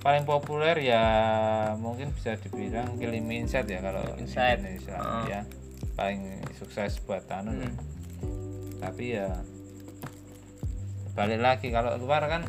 paling 0.00 0.22
populer 0.22 0.76
ya 0.76 1.04
mungkin 1.74 2.12
bisa 2.12 2.36
dibilang 2.36 2.94
Killing 2.94 3.24
Inside 3.24 3.64
ya 3.66 3.80
kalau. 3.80 4.04
Indonesia 4.14 4.92
Heeh. 4.92 5.22
ya 5.26 5.40
paling 5.94 6.20
sukses 6.54 6.98
buat 7.00 7.24
anu 7.28 7.54
ya. 7.54 7.64
Hmm. 7.64 7.74
tapi 8.78 9.04
ya 9.12 9.30
balik 11.14 11.40
lagi 11.40 11.70
kalau 11.70 11.94
luar 11.96 12.26
kan 12.26 12.42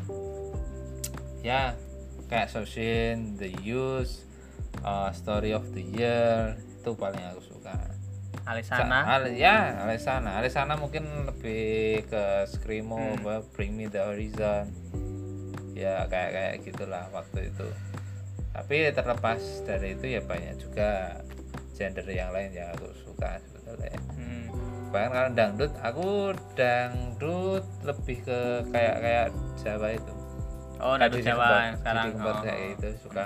ya 1.46 1.78
kayak 2.26 2.50
Soshin, 2.50 3.38
The 3.38 3.54
Use, 3.62 4.26
uh, 4.82 5.14
Story 5.14 5.54
of 5.54 5.70
the 5.78 5.86
Year 5.86 6.58
itu 6.58 6.92
paling 6.98 7.22
aku 7.22 7.54
suka. 7.54 7.78
Alisana 8.46 9.06
Sa- 9.06 9.10
Al- 9.18 9.34
ya, 9.34 9.58
Alesana. 9.86 10.38
Alesana 10.38 10.74
mungkin 10.78 11.06
lebih 11.26 12.06
ke 12.06 12.46
Screamo, 12.46 13.18
Hmm. 13.18 13.46
Bring 13.54 13.74
Me 13.74 13.86
the 13.86 14.02
Horizon. 14.02 14.70
Ya 15.74 16.06
kayak 16.06 16.30
kayak 16.34 16.54
gitulah 16.62 17.10
waktu 17.10 17.50
itu. 17.50 17.68
Tapi 18.54 18.94
terlepas 18.94 19.42
dari 19.66 19.98
itu 19.98 20.06
ya 20.08 20.22
banyak 20.24 20.56
juga 20.62 21.20
gender 21.76 22.08
yang 22.08 22.32
lain 22.32 22.54
yang 22.56 22.72
aku 22.72 22.88
suka 23.04 23.36
sebetulnya. 23.44 23.98
Hmm. 24.16 24.48
Bahkan 24.94 25.10
kalau 25.12 25.30
dangdut, 25.36 25.72
aku 25.84 26.10
dangdut 26.56 27.66
lebih 27.84 28.18
ke 28.24 28.40
kayak 28.72 28.96
kayak 29.04 29.28
Jawa 29.60 29.90
itu. 29.92 30.15
Oh 30.78 30.96
Didi 30.96 31.20
Jawa 31.22 31.48
yang 31.66 31.78
sekarang 31.78 32.06
Didi 32.06 32.16
Kempot 32.16 32.32
oh. 32.32 32.42
kayak 32.42 32.60
itu 32.74 32.88
suka 33.00 33.26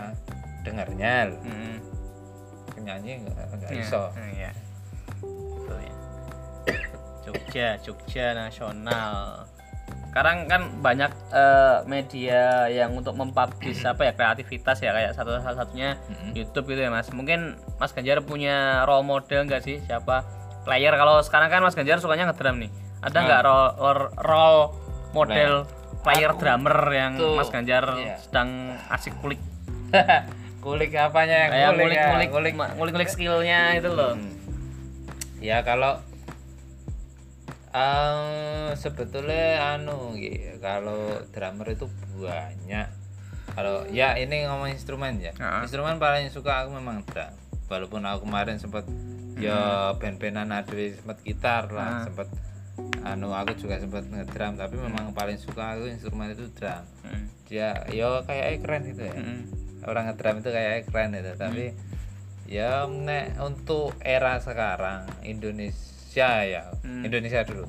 dengarnya, 0.59 1.13
Hmm. 1.39 1.77
nyanyi 2.79 3.13
nggak 3.21 3.45
nggak 3.53 3.69
Iya, 3.69 3.81
iso. 3.81 4.01
iya. 4.31 4.51
Gitu 5.21 5.75
ya. 5.75 5.93
Jogja, 7.21 7.67
Jogja 7.79 8.25
nasional. 8.33 9.45
Sekarang 10.09 10.49
kan 10.49 10.61
banyak 10.81 11.11
eh, 11.29 11.77
media 11.85 12.41
yang 12.65 12.97
untuk 12.97 13.13
mempublish 13.13 13.85
apa 13.85 14.03
ya 14.03 14.13
kreativitas 14.13 14.79
ya 14.79 14.89
kayak 14.89 15.13
satu 15.13 15.37
salah 15.37 15.59
satunya 15.59 16.01
Mm-mm. 16.07 16.33
YouTube 16.33 16.65
gitu 16.67 16.81
ya 16.81 16.89
Mas. 16.89 17.09
Mungkin 17.09 17.53
Mas 17.77 17.93
Ganjar 17.93 18.17
punya 18.19 18.81
role 18.83 19.05
model 19.05 19.45
nggak 19.45 19.61
sih 19.61 19.77
siapa 19.81 20.25
player 20.65 20.93
kalau 20.93 21.21
sekarang 21.21 21.47
kan 21.47 21.61
Mas 21.61 21.77
Ganjar 21.77 21.99
sukanya 21.99 22.25
ngedrum 22.25 22.57
nih. 22.57 22.71
Ada 22.99 23.17
nggak 23.21 23.41
role, 23.43 23.69
role- 23.77 24.11
role 24.19 24.63
model 25.11 25.29
player 25.29 25.78
Aku 26.01 26.35
drummer 26.35 26.77
yang 26.89 27.13
tuh, 27.15 27.35
Mas 27.35 27.49
Ganjar 27.49 27.85
iya. 27.97 28.15
sedang 28.17 28.49
asik 28.87 29.13
kulik 29.19 29.41
kulik 30.63 30.91
apanya 30.93 31.47
yang 31.47 31.51
kayak 31.51 31.69
kulik 31.71 31.91
ya? 31.91 32.05
ngulik-ngulik 32.07 32.53
Kulik. 32.53 32.71
ngulik-ngulik 32.75 33.09
skillnya 33.09 33.59
itu 33.75 33.89
loh. 33.89 34.13
Hmm. 34.15 34.31
Ya 35.39 35.59
kalau 35.61 35.99
eh, 37.71 38.67
sebetulnya 38.75 39.45
anu 39.75 40.15
gitu, 40.15 40.57
kalau 40.59 41.23
drummer 41.29 41.67
itu 41.69 41.85
banyak. 42.15 42.87
Kalau 43.49 43.83
ya 43.89 44.13
ini 44.15 44.45
ngomong 44.45 44.69
instrumen 44.69 45.19
ya. 45.19 45.33
Ah. 45.37 45.63
Instrumen 45.63 45.97
paling 45.97 46.29
suka 46.29 46.63
aku 46.63 46.75
memang 46.75 47.03
drum. 47.03 47.31
Walaupun 47.67 48.01
aku 48.01 48.25
kemarin 48.25 48.57
sempat 48.57 48.85
ya 49.35 49.91
band-bandan 49.95 50.49
ada 50.49 50.69
sempat 50.69 51.17
gitar 51.21 51.69
lah, 51.69 52.01
Ah. 52.01 52.03
sempat 52.03 52.27
anu 53.01 53.29
aku 53.29 53.55
juga 53.55 53.77
sempat 53.77 54.03
ngedrum 54.03 54.53
tapi 54.53 54.75
memang 54.75 55.11
paling 55.11 55.35
suka 55.35 55.73
aku 55.73 55.87
instrumen 55.87 56.29
itu 56.29 56.47
drum. 56.51 56.83
Hmm. 57.01 57.25
Dia 57.45 57.81
ya 57.87 58.21
kayak 58.21 58.61
keren 58.61 58.81
gitu 58.85 59.03
ya 59.03 59.15
Hmm. 59.15 59.41
orang 59.81 60.03
ngedrum 60.07 60.35
itu 60.37 60.49
kayak 60.49 60.85
keren 60.85 61.11
itu 61.13 61.31
tapi 61.33 61.65
ya 62.45 62.83
nek 62.85 63.37
untuk 63.37 63.93
era 63.99 64.37
sekarang 64.37 65.05
Indonesia 65.21 66.29
ya 66.41 66.63
Hmm. 66.81 67.01
Indonesia 67.01 67.41
dulu 67.41 67.65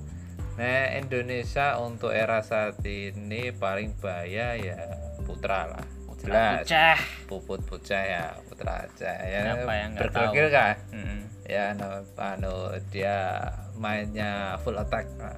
nek 0.55 1.01
Indonesia 1.01 1.79
untuk 1.79 2.11
era 2.11 2.41
saat 2.41 2.77
ini 2.83 3.51
paling 3.51 3.97
bahaya 3.97 4.55
ya 4.55 4.77
Putra 5.23 5.69
lah 5.69 5.85
jelas 6.21 6.69
Pucah. 6.69 6.99
Puput 7.25 7.61
Pucah 7.65 8.03
ya 8.03 8.25
Putra 8.45 8.85
aja 8.85 9.13
ya 9.23 9.57
yang 9.57 9.97
berkekil 9.97 10.47
kah 10.51 10.77
Hmm. 10.93 11.25
ya 11.45 11.73
anu, 11.73 11.89
anu 12.15 12.55
dia 12.93 13.41
mainnya 13.81 14.31
full 14.61 14.77
attack 14.77 15.09
lah. 15.17 15.33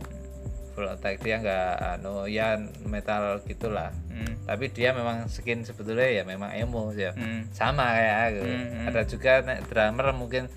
full 0.73 0.89
attack 0.89 1.21
dia 1.21 1.37
nggak 1.37 1.69
anu 1.95 2.25
ya 2.25 2.57
metal 2.83 3.39
gitulah 3.43 3.93
Hmm. 4.09 4.41
tapi 4.43 4.69
dia 4.69 4.91
memang 4.91 5.25
skin 5.27 5.63
sebetulnya 5.63 6.09
ya 6.11 6.23
memang 6.23 6.49
emo 6.51 6.89
ya 6.91 7.13
Hmm. 7.13 7.45
sama 7.51 7.93
kayak 7.93 8.17
aku 8.27 8.41
Hmm, 8.43 8.65
hmm. 8.65 8.87
ada 8.89 9.03
juga 9.05 9.33
nek 9.43 9.61
drummer 9.67 10.07
mungkin 10.13 10.49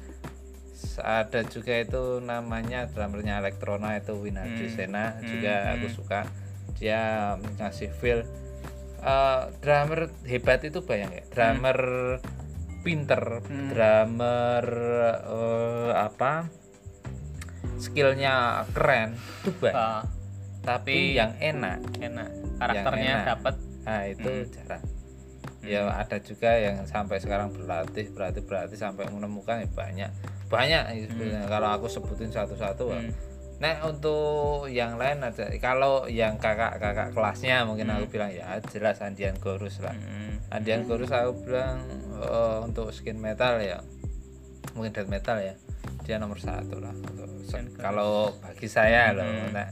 ada 0.98 1.44
juga 1.44 1.74
itu 1.78 2.04
namanya 2.22 2.88
drummernya 2.88 3.40
Elektrona 3.40 3.96
itu 3.96 4.16
Winardi 4.16 4.66
Hmm. 4.66 4.74
Sena 4.74 5.06
Hmm, 5.14 5.28
juga 5.28 5.54
aku 5.72 5.86
hmm. 5.86 5.96
suka 5.96 6.20
dia 6.74 7.02
ngasih 7.54 7.92
feel 7.94 8.24
Eh, 8.98 9.42
drummer 9.60 10.10
hebat 10.24 10.64
itu 10.64 10.82
bayang 10.82 11.12
ya 11.12 11.22
drummer 11.28 11.78
pinter 12.82 13.44
Hmm. 13.44 13.70
drummer 13.70 14.64
eh, 15.22 15.92
apa 15.94 16.48
skillnya 17.78 18.64
keren 18.72 19.16
itu 19.42 19.52
banyak 19.54 19.76
Ah, 19.76 20.02
tapi 20.62 21.14
tapi- 21.14 21.14
yang 21.14 21.32
enak. 21.38 21.80
Enak. 21.98 22.30
Karakternya 22.56 23.16
dapat 23.28 23.56
Nah 23.86 24.02
itu 24.04 24.26
Hmm. 24.26 24.50
jarang. 24.50 24.84
Ya 25.62 25.82
ada 25.88 26.18
juga 26.18 26.52
yang 26.54 26.86
sampai 26.86 27.18
sekarang 27.18 27.50
berlatih 27.50 28.10
berarti 28.10 28.42
berarti 28.42 28.74
sampai 28.74 29.06
menemukan 29.08 29.62
ya 29.62 29.68
banyak. 29.68 30.10
Banyak 30.46 30.84
ya 30.90 31.06
sebenarnya. 31.06 31.46
kalau 31.46 31.70
aku 31.70 31.86
sebutin 31.86 32.30
satu-satu 32.30 32.86
Hmm. 32.90 33.14
Nah 33.56 33.78
untuk 33.84 34.68
yang 34.68 34.98
lain 34.98 35.22
ada 35.22 35.48
kalau 35.58 36.06
yang 36.06 36.36
kakak-kakak 36.36 37.14
kelasnya 37.14 37.62
mungkin 37.64 37.88
aku 37.88 38.10
bilang 38.10 38.30
ya 38.30 38.58
jelas 38.68 39.00
Andian 39.00 39.38
Gorus 39.38 39.78
lah. 39.80 39.94
Hmm. 39.94 40.42
Andian 40.50 40.84
Gorus 40.84 41.10
aku 41.10 41.46
bilang 41.46 41.82
eh, 42.16 42.58
untuk 42.62 42.90
skin 42.90 43.18
metal 43.18 43.58
ya. 43.60 43.86
Mungkin 44.74 44.92
death 44.92 45.08
metal 45.08 45.38
ya 45.40 45.54
dia 46.06 46.16
nomor 46.16 46.38
satu 46.38 46.78
lah 46.78 46.94
untuk 46.94 47.28
kalau 47.76 48.30
bagi 48.40 48.68
saya 48.68 49.10
loh 49.12 49.26
Hmm. 49.26 49.50
nah, 49.52 49.68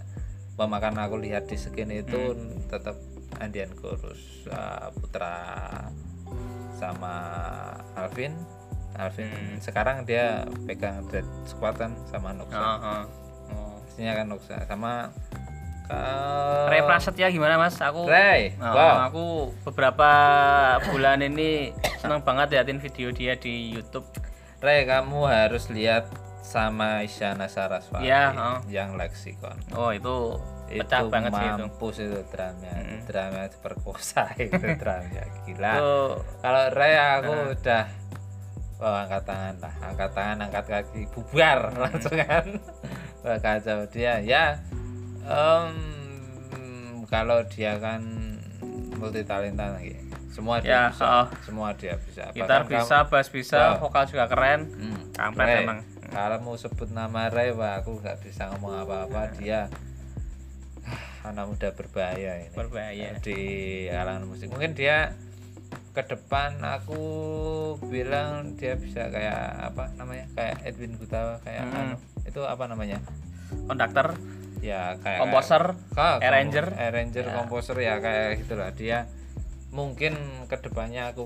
pemakan 0.54 0.98
aku 1.00 1.18
lihat 1.18 1.46
di 1.46 1.56
skin 1.56 1.90
itu 1.90 2.34
tetap 2.68 2.98
Andian 3.36 3.70
Gorus 3.74 4.20
eh, 4.46 4.88
Putra 4.92 5.38
sama 6.74 7.16
Alvin 7.96 8.34
Alvin 8.94 9.26
Hmm. 9.26 9.58
sekarang 9.58 10.04
dia 10.04 10.46
pegang 10.66 11.06
Dread 11.08 11.26
Squad 11.44 11.78
kan 11.78 11.92
sama 12.06 12.30
Noxa 12.32 12.54
Oh, 12.54 12.78
oh. 12.78 13.04
Oh. 13.50 13.74
Pastinya 13.80 14.14
kan 14.14 14.26
Noxa 14.28 14.58
sama 14.64 15.10
ke 15.84 16.00
Ray 16.68 16.82
Prasetya 16.82 17.28
gimana 17.28 17.58
mas? 17.58 17.76
Aku 17.76 18.06
Ray, 18.06 18.56
Oh, 18.56 18.70
wow. 18.70 19.04
aku 19.04 19.26
beberapa 19.64 20.10
bulan 20.88 21.20
ini 21.20 21.74
senang 21.98 22.22
banget 22.22 22.54
liatin 22.54 22.80
video 22.80 23.10
dia 23.10 23.36
di 23.36 23.68
YouTube. 23.70 24.08
Ray 24.64 24.88
kamu 24.88 25.20
harus 25.26 25.68
lihat 25.68 26.08
sama 26.40 27.04
Isyana 27.04 27.46
Saraswati 27.46 28.04
Iya, 28.04 28.32
oh. 28.32 28.60
yang 28.66 28.96
leksikon 28.96 29.60
Oh 29.76 29.92
itu 29.92 30.40
pecah 30.66 31.04
itu 31.04 31.12
banget 31.12 31.32
sih 31.34 31.44
itu. 31.46 31.56
mampus 31.60 31.96
itu 32.00 32.20
drama 32.26 32.72
Mm. 32.74 33.00
drama 33.06 33.42
perkosa 33.60 34.24
itu 34.40 34.56
drama 34.74 35.04
gila 35.44 35.74
Itu 35.74 35.94
kalau 36.40 36.64
Ray 36.72 36.96
aku 36.96 37.32
Nah. 37.34 37.52
udah 37.54 37.86
oh, 38.80 38.96
angkat 38.98 39.24
tangan 39.24 39.56
lah 39.60 39.74
angkat 39.82 40.10
tangan 40.12 40.38
angkat 40.42 40.66
kaki 40.66 41.02
bubar 41.10 41.60
langsung 41.74 42.16
kan 42.18 42.46
Wah, 43.24 43.38
kacau 43.38 43.88
dia 43.88 44.20
ya 44.20 44.60
em, 45.24 45.72
kalau 47.06 47.40
dia 47.46 47.76
kan 47.78 48.04
multi 48.94 49.24
talenta 49.24 49.68
lagi 49.70 49.96
semua 50.34 50.58
dia 50.58 50.70
Ya, 50.70 50.82
bisa 50.90 51.06
oh. 51.06 51.28
semua 51.42 51.70
dia 51.72 51.94
bisa 51.96 52.24
gitar 52.28 52.42
Bahkan 52.60 52.66
kamu- 52.66 52.74
bisa, 52.82 52.98
bass 53.06 53.28
bisa, 53.30 53.60
Wow. 53.72 53.86
vokal 53.86 54.04
juga 54.08 54.26
keren. 54.26 54.62
Hmm. 54.68 55.02
Kampret 55.14 55.46
Ray. 55.48 55.62
emang. 55.64 55.80
kalau 56.06 56.38
mau 56.42 56.56
sebut 56.56 56.90
nama 56.90 57.26
Ray 57.28 57.50
wah 57.52 57.78
aku 57.78 57.96
nggak 57.96 58.18
bisa 58.20 58.50
ngomong 58.50 58.74
apa-apa 58.80 59.34
dia 59.36 59.66
anak 61.24 61.46
muda 61.48 61.70
berbahaya 61.72 62.32
ini 62.40 62.50
Berbahaya. 62.52 63.16
di 63.20 63.38
kalangan 63.88 64.24
musik 64.24 64.50
mungkin 64.50 64.74
dia 64.74 65.16
ke 65.92 66.02
depan 66.04 66.58
aku 66.60 67.02
bilang 67.84 68.54
dia 68.54 68.74
bisa 68.76 69.08
kayak 69.08 69.38
apa 69.64 69.94
namanya 69.94 70.26
kayak 70.34 70.58
Edwin 70.64 70.98
Gutawa 70.98 71.38
kayak 71.40 71.64
Hmm. 71.64 71.78
anu, 71.80 71.96
itu 72.24 72.42
apa 72.44 72.66
namanya 72.66 72.98
Konduktor, 73.54 74.18
ya 74.60 74.98
kayak 74.98 75.20
komposer, 75.20 75.78
kayak, 75.92 76.20
arranger. 76.20 76.68
arranger 76.74 77.22
Ya. 77.24 77.34
komposer 77.36 77.78
ya 77.80 77.96
kayak 78.00 78.42
gitulah 78.42 78.70
dia 78.72 79.06
mungkin 79.74 80.14
ke 80.46 80.56
depannya 80.62 81.10
aku 81.10 81.26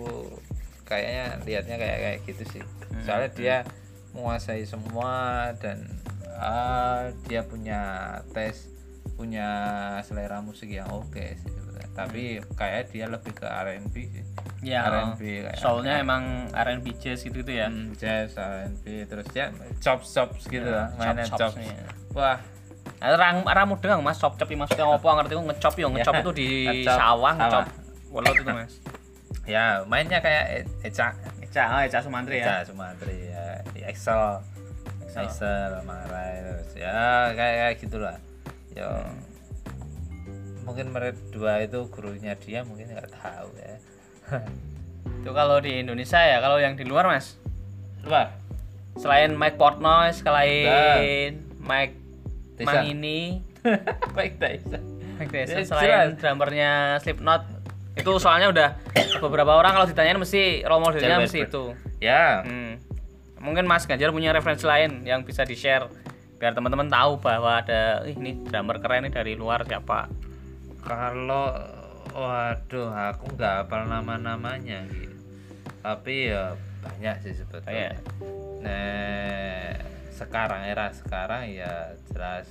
kayaknya 0.81 1.43
lihatnya 1.43 1.75
kayak 1.75 1.97
kayak 1.99 2.19
gitu 2.25 2.43
sih 2.49 2.63
Hmm. 2.87 3.03
soalnya 3.03 3.29
dia 3.35 3.55
menguasai 4.15 4.63
semua 4.63 5.51
dan 5.59 5.83
ah, 6.33 7.11
dia 7.27 7.43
punya 7.43 7.81
tes 8.31 8.71
punya 9.13 9.49
selera 10.01 10.39
musik 10.39 10.71
yang 10.71 10.87
oke 10.87 11.11
sih 11.35 11.51
sebenarnya. 11.51 11.89
tapi 11.91 12.23
kayak 12.55 12.89
dia 12.89 13.05
lebih 13.05 13.33
ke 13.33 13.43
R&B 13.43 13.95
sih 14.07 14.23
ya. 14.63 14.87
R&B 14.87 15.19
kayak 15.43 15.59
Soalnya 15.59 15.99
emang 15.99 16.47
R&B 16.53 16.95
jazz 16.95 17.21
gitu 17.21 17.43
gitu 17.43 17.51
ya. 17.51 17.67
hmm, 17.67 17.97
jazz 17.99 18.33
R&B 18.33 18.85
terus 19.05 19.27
dia 19.29 19.51
chops 19.77 20.15
chops 20.15 20.47
gitu 20.47 20.65
lah 20.65 20.95
mainnya 20.95 21.27
nih. 21.27 21.75
wah 22.15 22.39
Nah, 22.97 23.13
Rang 23.13 23.45
ramu 23.45 23.77
doang 23.77 24.01
Mas, 24.01 24.17
chop 24.17 24.39
chop 24.41 24.49
maksudnya 24.49 24.87
ngopo 24.87 25.05
ngerti 25.05 25.37
ku 25.37 25.43
ngecop 25.45 25.73
yo, 25.77 25.87
ngecop 25.93 26.13
Ya, 26.13 26.21
itu 26.23 26.31
di 26.33 26.49
sawah, 26.81 27.33
ngecop. 27.37 27.65
Welut 28.11 28.35
itu 28.35 28.51
Mas. 28.51 28.75
ya 29.47 29.83
mainnya 29.87 30.19
kayak 30.19 30.67
Eca 30.83 31.15
Eca, 31.43 31.63
oh 31.75 31.81
Eca 31.83 31.99
Sumantri 32.03 32.43
ya. 32.43 32.63
Eca 32.63 32.71
Sumantri 32.71 33.17
ya. 33.31 33.63
Di 33.71 33.81
Excel. 33.87 34.43
Excel. 35.07 35.23
Excel 35.27 35.71
Marai 35.87 36.43
terus 36.43 36.71
ya 36.75 37.31
kayak 37.31 37.55
kayak 37.55 37.75
gitulah. 37.79 38.17
Ya 38.75 39.07
mungkin 40.67 40.91
mereka 40.91 41.15
dua 41.31 41.63
itu 41.63 41.87
gurunya 41.87 42.35
dia 42.35 42.67
mungkin 42.67 42.91
nggak 42.91 43.11
tahu 43.15 43.49
ya. 43.55 43.75
Itu 45.23 45.31
kalau 45.31 45.63
di 45.63 45.79
Indonesia 45.79 46.19
ya, 46.19 46.43
kalau 46.43 46.59
yang 46.59 46.75
di 46.75 46.83
luar 46.83 47.07
Mas. 47.07 47.39
luar? 48.03 48.35
Selain 48.99 49.31
Mike 49.35 49.55
Portnoy, 49.55 50.11
selain 50.11 51.43
Mike 51.63 51.95
Tyson. 52.59 52.67
Mangini, 52.67 53.43
baik 54.17 54.39
Tyson 54.39 54.83
Mike 55.17 55.31
Tyson, 55.33 55.65
selain 55.65 56.15
drummernya 56.15 57.01
Slipknot 57.01 57.56
itu 57.97 58.11
soalnya 58.17 58.47
udah 58.49 58.69
beberapa 59.19 59.51
orang 59.51 59.73
kalau 59.73 59.85
ditanyain 59.85 60.15
mesti 60.15 60.61
role 60.63 60.81
modelnya 60.81 61.17
mesti 61.19 61.39
itu. 61.43 61.73
ya 61.97 62.45
Hmm. 62.45 62.77
Mungkin 63.37 63.65
Mas 63.65 63.85
Ganjar 63.85 64.09
punya 64.09 64.33
referensi 64.33 64.65
lain 64.65 65.05
yang 65.05 65.21
bisa 65.21 65.45
di-share 65.45 65.85
biar 66.37 66.53
teman-teman 66.53 66.85
tahu 66.85 67.17
bahwa 67.17 67.61
ada 67.61 68.01
"Ih, 68.05 68.13
ini 68.13 68.45
drummer 68.45 68.77
keren 68.77 69.05
nih 69.05 69.13
dari 69.13 69.33
luar 69.33 69.61
siapa. 69.61 70.05
kalau 70.81 71.53
waduh 72.13 72.89
aku 72.89 73.35
nggak 73.35 73.65
hafal 73.65 73.83
nama-namanya 73.85 74.85
gitu 74.87 75.13
tapi 75.79 76.29
ya 76.29 76.53
banyak 76.79 77.15
sih 77.21 77.33
sebetulnya 77.35 77.93
Banyak. 77.93 77.95
nah 78.61 79.73
sekarang 80.09 80.61
era 80.65 80.89
sekarang 80.91 81.51
ya 81.51 81.93
jelas 82.09 82.47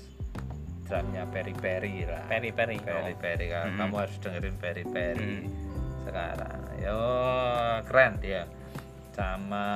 drumnya 0.86 1.26
Peri 1.26 1.52
Peri 1.52 1.94
lah 2.02 2.22
Peri 2.24 2.50
Peri. 2.50 2.76
Peri 2.78 3.14
Peri 3.14 3.46
kan 3.48 3.66
Mhm. 3.68 3.78
kamu 3.78 3.94
harus 3.96 4.16
dengerin 4.18 4.56
Peri 4.56 4.84
Peri 4.84 5.32
Hmm. 5.36 5.50
sekarang 6.02 6.60
yo 6.78 7.00
keren 7.84 8.12
dia 8.18 8.42
sama 9.12 9.66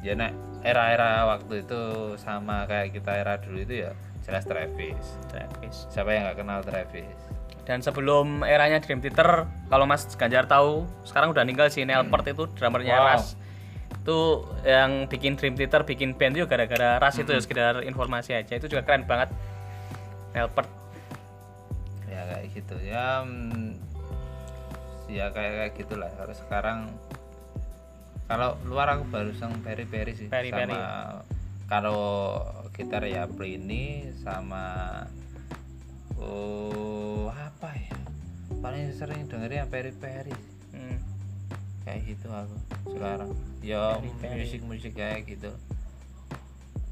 ya 0.00 0.12
nek 0.12 0.32
era-era 0.62 1.26
waktu 1.28 1.62
itu 1.62 1.82
sama 2.16 2.64
kayak 2.64 2.90
kita 2.92 3.12
era 3.14 3.34
dulu 3.36 3.58
itu 3.60 3.74
ya 3.80 3.92
jelas 4.20 4.42
Travis 4.42 4.98
Travis. 5.28 5.76
siapa 5.88 6.10
yang 6.10 6.22
nggak 6.24 6.38
kenal 6.38 6.60
Travis 6.60 7.18
Dan 7.62 7.78
sebelum 7.78 8.42
eranya 8.42 8.82
Dream 8.82 8.98
Theater, 8.98 9.46
kalau 9.70 9.86
Mas 9.86 10.02
Ganjar 10.12 10.50
tahu, 10.50 10.82
sekarang 11.04 11.30
udah 11.30 11.46
ninggal 11.46 11.70
si 11.70 11.86
Nelpert 11.86 12.26
itu 12.26 12.50
drummernya 12.50 12.90
Wow. 12.92 13.06
Ras. 13.06 13.38
Itu 13.94 14.18
yang 14.64 15.06
bikin 15.06 15.38
Dream 15.38 15.54
Theater, 15.54 15.86
bikin 15.86 16.10
band 16.12 16.34
itu 16.34 16.42
gara-gara 16.44 16.98
Ras 16.98 17.14
itu 17.16 17.30
ya 17.30 17.38
sekedar 17.38 17.86
informasi 17.86 18.34
aja. 18.34 18.58
Itu 18.58 18.66
juga 18.66 18.82
keren 18.82 19.06
banget. 19.06 19.30
Nelpert. 20.32 20.68
ya 22.08 22.28
kayak 22.28 22.46
gitu 22.52 22.76
ya 22.84 23.24
mm, 23.24 23.72
ya 25.08 25.32
kayak 25.32 25.52
kayak 25.56 25.72
gitulah 25.76 26.12
kalau 26.12 26.34
sekarang 26.36 26.78
kalau 28.28 28.56
luar 28.64 28.96
aku 28.96 29.04
baru 29.08 29.32
sang 29.32 29.56
peri 29.60 29.84
peri 29.84 30.12
sih 30.12 30.28
Peri 30.28 30.52
Peri. 30.52 30.72
sama 30.72 31.24
kalau 31.68 32.00
gitar 32.72 33.04
ya 33.04 33.24
Plini 33.24 34.12
sama 34.20 35.04
oh 36.20 37.28
apa 37.28 37.72
ya 37.72 37.96
paling 38.60 38.92
sering 38.92 39.24
dengerin 39.26 39.64
ya 39.64 39.66
peri 39.66 39.92
peri 39.92 40.34
Hmm. 40.72 40.96
kayak 41.84 42.00
gitu 42.08 42.28
aku 42.28 42.56
sekarang 42.88 43.28
ya 43.60 44.00
musik 44.00 44.64
musik 44.64 44.96
kayak 44.96 45.24
gitu 45.24 45.52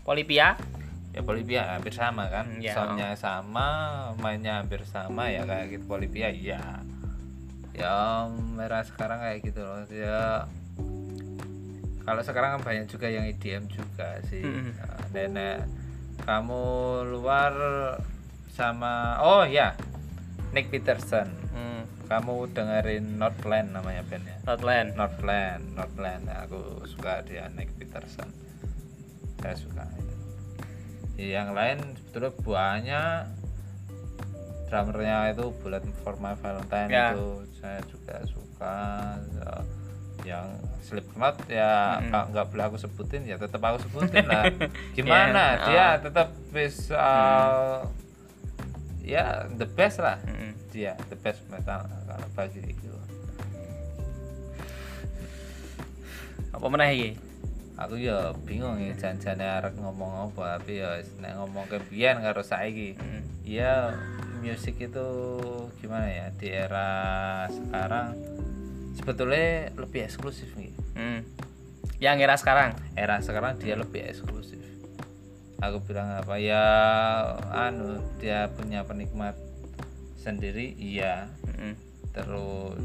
Polipia. 0.01 0.57
Ya 1.11 1.21
Bolivia 1.27 1.63
hampir 1.75 1.95
sama 1.95 2.31
kan? 2.31 2.59
Ya. 2.63 2.75
soundnya 2.75 3.15
sama 3.19 4.11
mainnya 4.23 4.63
hampir 4.63 4.87
sama 4.87 5.31
ya 5.31 5.43
kayak 5.43 5.79
gitu. 5.79 5.85
Bolivia 5.91 6.31
ya 6.31 6.83
ya 7.75 8.29
merah 8.29 8.85
sekarang 8.85 9.19
kayak 9.23 9.39
gitu 9.47 9.61
loh. 9.63 9.83
Ya 9.91 10.47
kalau 12.05 12.23
sekarang 12.25 12.59
kan 12.59 12.63
banyak 12.65 12.87
juga 12.91 13.07
yang 13.07 13.27
EDM 13.27 13.71
juga 13.71 14.19
sih. 14.27 14.43
Nah, 14.43 15.07
nenek 15.15 15.67
kamu 16.27 16.65
luar 17.17 17.55
sama 18.53 19.23
oh 19.23 19.43
ya 19.47 19.75
Nick 20.53 20.71
Peterson. 20.71 21.39
Hmm. 21.51 21.83
kamu 22.11 22.51
dengerin 22.51 23.23
Northland 23.23 23.71
namanya 23.71 24.03
bandnya. 24.03 24.43
Northland. 24.43 24.99
Northland 25.79 26.23
Nah, 26.27 26.43
aku 26.43 26.83
suka 26.83 27.23
dia 27.23 27.47
Nick 27.55 27.71
Peterson. 27.79 28.27
Saya 29.39 29.55
suka 29.55 29.87
yang 31.23 31.53
lain 31.53 31.79
sebetulnya 31.97 32.33
banyak 32.41 33.21
drummernya 34.67 35.35
itu 35.35 35.51
Bullet 35.59 35.83
for 36.01 36.15
My 36.17 36.33
Valentine 36.35 36.89
Ya. 36.89 37.13
itu 37.13 37.29
saya 37.59 37.81
juga 37.85 38.17
suka 38.25 38.77
So, 39.31 39.49
yang 40.23 40.47
Slipknot 40.81 41.49
ya 41.49 41.97
Mm-mm. 41.97 42.09
nggak 42.09 42.25
nggak 42.31 42.47
boleh 42.49 42.65
aku 42.67 42.77
sebutin 42.77 43.25
ya 43.25 43.37
tetap 43.37 43.61
aku 43.61 43.83
sebutin 43.83 44.25
lah 44.25 44.45
gimana 44.97 45.45
Ya, 45.57 45.65
dia 45.67 45.87
oh. 45.89 45.93
tetap 46.05 46.29
bisa 46.49 47.07
ya 49.01 49.25
the 49.51 49.67
best 49.67 49.99
lah 49.99 50.21
Hmm. 50.23 50.53
dia 50.71 50.93
the 51.09 51.17
best 51.17 51.41
metal 51.49 51.83
kalau 52.07 52.29
bagi 52.33 52.63
itu 52.63 52.93
Apa 56.51 56.67
meneh 56.67 56.91
iki? 56.93 57.11
Aku 57.81 57.97
ya 57.97 58.37
bingung 58.45 58.77
ya 58.77 58.93
janjane 58.93 59.41
arek 59.41 59.73
ngomong 59.75 60.29
apa 60.29 60.61
tapi 60.61 60.79
ya 60.79 61.01
nek 61.17 61.33
ngomong 61.35 61.65
ke 61.65 61.81
biyen 61.89 62.21
karo 62.21 62.45
saiki 62.45 62.93
Hmm. 62.95 63.25
ya 63.43 63.97
musik 64.41 64.77
itu 64.77 65.09
gimana 65.81 66.05
ya 66.07 66.27
di 66.31 66.49
era 66.49 66.93
sekarang 67.49 68.17
sebetulnya 68.95 69.73
lebih 69.75 70.05
eksklusif 70.05 70.53
nih 70.55 70.73
Hmm. 70.93 71.25
Yang 71.97 72.17
era 72.21 72.37
sekarang. 72.37 72.71
era 72.95 73.17
sekarang 73.21 73.57
dia 73.57 73.77
lebih 73.77 74.05
eksklusif 74.05 74.61
aku 75.57 75.81
bilang 75.83 76.09
apa 76.15 76.37
ya 76.37 76.65
anu 77.51 78.01
dia 78.17 78.49
punya 78.51 78.85
penikmat 78.85 79.37
sendiri 80.17 80.77
iya 80.77 81.29
Hmm. 81.51 81.77
terus 82.11 82.81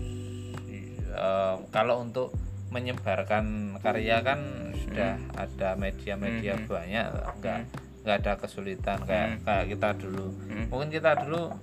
eh, 1.12 1.56
kalau 1.70 2.00
untuk 2.02 2.32
menyebarkan 2.76 3.46
karya 3.80 4.20
kan 4.20 4.40
sudah 4.76 5.16
ada 5.34 5.74
media-media 5.76 6.60
Mhm. 6.60 6.68
banyak 6.68 7.06
nggak 7.40 7.60
nggak 8.04 8.16
ada 8.20 8.34
kesulitan 8.36 9.00
kayak 9.02 9.28
Mhm. 9.32 9.40
kayak 9.42 9.66
kita 9.72 9.90
dulu 9.96 10.28
Hmm. 10.46 10.66
mungkin 10.68 10.90
kita 10.92 11.12
dulu 11.24 11.56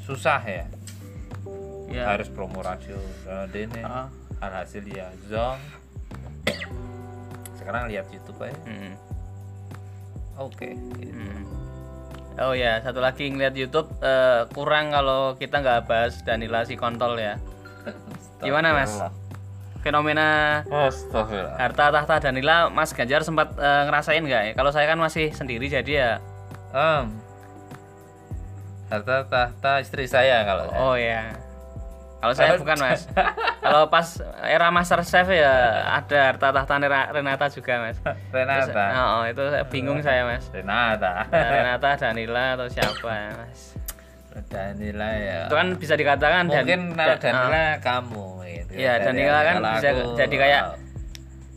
susah 0.00 0.40
ya 0.42 0.64
Ya. 1.86 2.08
harus 2.08 2.26
promo 2.26 2.58
radio 2.58 2.96
eh, 3.28 3.46
dene 3.46 3.84
Ah. 3.84 4.08
alhasil 4.40 4.82
ya 4.82 5.12
zong 5.28 5.60
sekarang 7.54 7.86
lihat 7.86 8.08
YouTube 8.08 8.40
aja 8.40 8.56
Hmm. 8.64 8.94
oke 10.40 10.68
gitu. 10.98 11.12
Hmm. 11.14 11.44
Oh 12.40 12.56
ya, 12.56 12.80
satu 12.80 12.98
lagi 12.98 13.28
ngeliat 13.28 13.52
YouTube 13.52 13.92
eh, 14.00 14.48
kurang 14.50 14.88
kalau 14.88 15.36
kita 15.36 15.60
nggak 15.60 15.84
bahas 15.84 16.16
Danila 16.24 16.64
si 16.64 16.74
kontol 16.74 17.20
ya. 17.20 17.36
Gimana 18.42 18.72
mas? 18.72 18.96
Fenomena 19.82 20.62
Astagfirullah. 20.64 21.58
harta 21.58 21.84
tahta 21.90 22.14
Danila, 22.20 22.66
Mas 22.68 22.90
Ganjar 22.90 23.20
sempat 23.20 23.50
eh, 23.52 23.82
ngerasain 23.84 24.22
nggak? 24.22 24.42
ya? 24.44 24.52
Kalau 24.54 24.70
saya 24.70 24.86
kan 24.86 24.96
masih 24.96 25.30
sendiri 25.30 25.66
jadi 25.66 25.92
ya. 25.92 26.10
Em, 26.72 27.10
harta 28.88 29.24
tahta 29.24 29.72
istri 29.80 30.04
saya 30.04 30.44
kalau 30.44 30.64
saya. 30.68 30.78
Oh 30.78 30.94
ya. 30.94 31.22
Kalau 32.16 32.34
saya 32.38 32.54
bukan 32.54 32.78
mas. 32.78 33.10
Kalau 33.58 33.90
pas 33.90 34.06
era 34.44 34.70
Master 34.70 35.02
Chef 35.02 35.26
ya 35.26 35.54
ada 35.92 36.30
harta 36.30 36.54
tahta 36.54 36.74
Renata 37.10 37.50
juga 37.50 37.82
mas. 37.82 37.98
Renata 38.30 38.84
Oh, 39.18 39.26
itu 39.26 39.42
saya 39.44 39.64
bingung 39.66 39.98
saya 39.98 40.22
mas. 40.22 40.46
Renata 40.48 41.26
Ya, 41.26 41.50
Renata, 41.50 41.98
Danila 41.98 42.54
atau 42.54 42.70
siapa 42.70 43.10
ya 43.10 43.30
mas? 43.34 43.74
Danila 44.48 45.10
ya 45.12 45.44
Itu 45.44 45.54
kan 45.54 45.68
bisa 45.74 45.92
dikatakan 45.92 46.46
Dan- 46.46 46.62
mungkin 46.62 46.80
Dan- 46.94 47.18
Danila 47.18 47.64
kamu 47.82 48.26
gitu 48.38 48.41
Iya, 48.72 48.92
Dari- 48.94 49.04
Danila 49.06 49.40
kan 49.42 49.54
bisa 49.70 49.88
aku, 49.90 50.02
jadi 50.16 50.34
kayak 50.38 50.62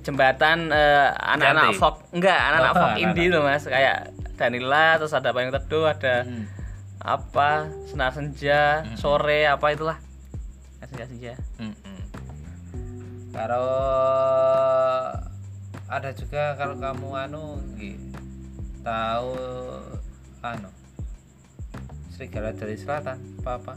jembatan 0.01 0.57
eh, 0.67 1.09
anak-anak 1.09 1.63
Cantik. 1.65 1.79
folk 1.79 1.95
enggak 2.11 2.39
anak-anak 2.39 2.69
Oh, 2.69 2.75
folk 2.75 2.91
anak-anak. 2.91 3.11
indie 3.11 3.27
loh 3.27 3.41
mas 3.41 3.63
kayak 3.65 3.97
Danila 4.35 4.85
terus 4.95 5.11
ada 5.11 5.29
payung 5.31 5.49
teduh 5.49 5.85
ada 5.85 6.15
hmm. 6.21 6.45
apa 6.99 7.49
senar 7.85 8.11
senja 8.11 8.61
sore 8.93 9.45
apa 9.45 9.65
itulah 9.69 9.97
senja 10.81 11.05
senja 11.05 11.33
Mm-mm. 11.57 11.97
Kalau 13.31 13.67
ada 15.85 16.09
juga 16.11 16.55
kalau 16.55 16.75
kamu 16.75 17.07
anu 17.21 17.43
tahu 18.79 19.33
anu 20.41 20.69
serigala 22.09 22.51
dari 22.51 22.75
selatan 22.75 23.17
apa 23.41 23.51
apa 23.55 23.73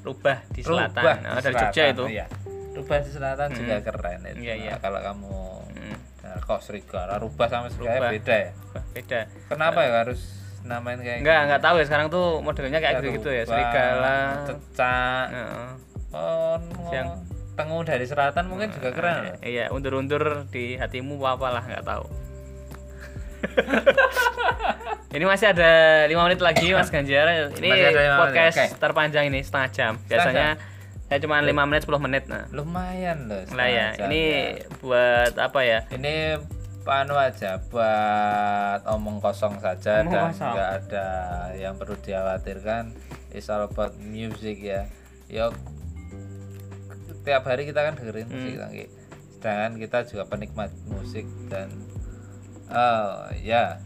rubah 0.00 0.38
di 0.48 0.60
selatan 0.60 0.96
Rubah 0.96 1.16
Oh, 1.28 1.34
di 1.34 1.42
dari 1.42 1.56
Jogja 1.56 1.82
itu 1.88 2.04
iya. 2.08 2.26
Rubah 2.72 2.98
di 2.98 3.10
selatan 3.10 3.48
juga 3.52 3.76
keren 3.80 4.20
itu. 4.24 4.38
Iya, 4.40 4.54
iya. 4.56 4.70
Nah, 4.72 4.80
kalau 4.80 5.00
kamu 5.00 5.36
Hmm, 5.72 5.96
nah, 6.20 6.36
kok 6.38 6.60
serigala 6.60 7.14
rubah 7.16 7.46
sama 7.46 7.66
serigala 7.68 7.98
Rubah. 8.02 8.10
beda 8.12 8.36
ya 8.38 8.50
beda 8.92 9.20
kenapa 9.46 9.78
ya 9.82 9.92
harus 9.98 10.20
namain 10.62 10.96
kayak 10.96 11.18
enggak 11.20 11.40
enggak 11.44 11.60
tahu 11.60 11.74
ya 11.76 11.84
sekarang 11.84 12.06
tuh 12.08 12.38
modelnya 12.38 12.78
kayak 12.78 12.94
gitu 12.98 13.08
gitu 13.18 13.28
ya 13.28 13.42
serigala 13.42 14.18
cecak 14.46 15.26
Heeh. 15.28 15.68
oh, 16.12 16.56
Yang- 16.88 17.18
tengu 17.52 17.82
dari 17.82 18.06
selatan 18.06 18.44
mungkin 18.46 18.70
juga 18.70 18.90
keren 18.90 19.16
loh. 19.26 19.36
iya 19.42 19.68
undur-undur 19.68 20.48
di 20.48 20.78
hatimu 20.78 21.20
apa 21.20 21.36
apalah 21.36 21.64
nggak 21.66 21.84
tahu 21.84 22.04
ini 25.12 25.24
masih 25.26 25.50
ada 25.50 25.72
lima 26.06 26.24
menit 26.24 26.38
lagi 26.38 26.70
Mas 26.70 26.88
Ganjar. 26.88 27.50
Ini 27.52 27.68
podcast 28.14 28.56
menit, 28.56 28.70
oke. 28.70 28.78
terpanjang 28.78 29.24
ini 29.28 29.42
setengah 29.42 29.68
jam. 29.68 29.92
Biasanya 30.06 30.56
saya 31.12 31.20
cuma 31.20 31.44
lima 31.44 31.68
menit 31.68 31.84
10 31.84 31.92
menit. 32.00 32.24
Nah, 32.24 32.48
lumayan 32.48 33.28
loh 33.28 33.44
lah 33.52 33.68
ya. 33.68 33.92
Ini 34.00 34.22
ya. 34.24 34.64
buat 34.80 35.36
apa 35.36 35.60
ya? 35.60 35.84
ini 35.92 36.40
anu 36.82 37.14
aja 37.14 37.60
buat 37.68 38.80
omong 38.88 39.20
kosong 39.20 39.60
saja 39.60 40.00
Omong 40.02 40.32
dan 40.32 40.34
nggak 40.34 40.70
ada 40.80 41.06
yang 41.54 41.78
perlu 41.78 41.94
dikhawatirkan 41.94 42.90
it's 43.30 43.46
all 43.46 43.62
about 43.62 43.94
music 44.02 44.58
ya 44.58 44.90
yuk 45.30 45.54
tiap 47.22 47.46
hari 47.46 47.70
kita 47.70 47.86
kan 47.86 47.94
dengerin 47.94 48.26
Hmm. 48.26 48.34
musik 48.34 48.54
Tangki. 48.58 48.84
sedangkan 49.38 49.72
kita 49.78 49.98
juga 50.10 50.22
penikmat 50.26 50.70
musik 50.90 51.22
dan 51.46 51.70
oh 52.66 53.30
ya 53.38 53.78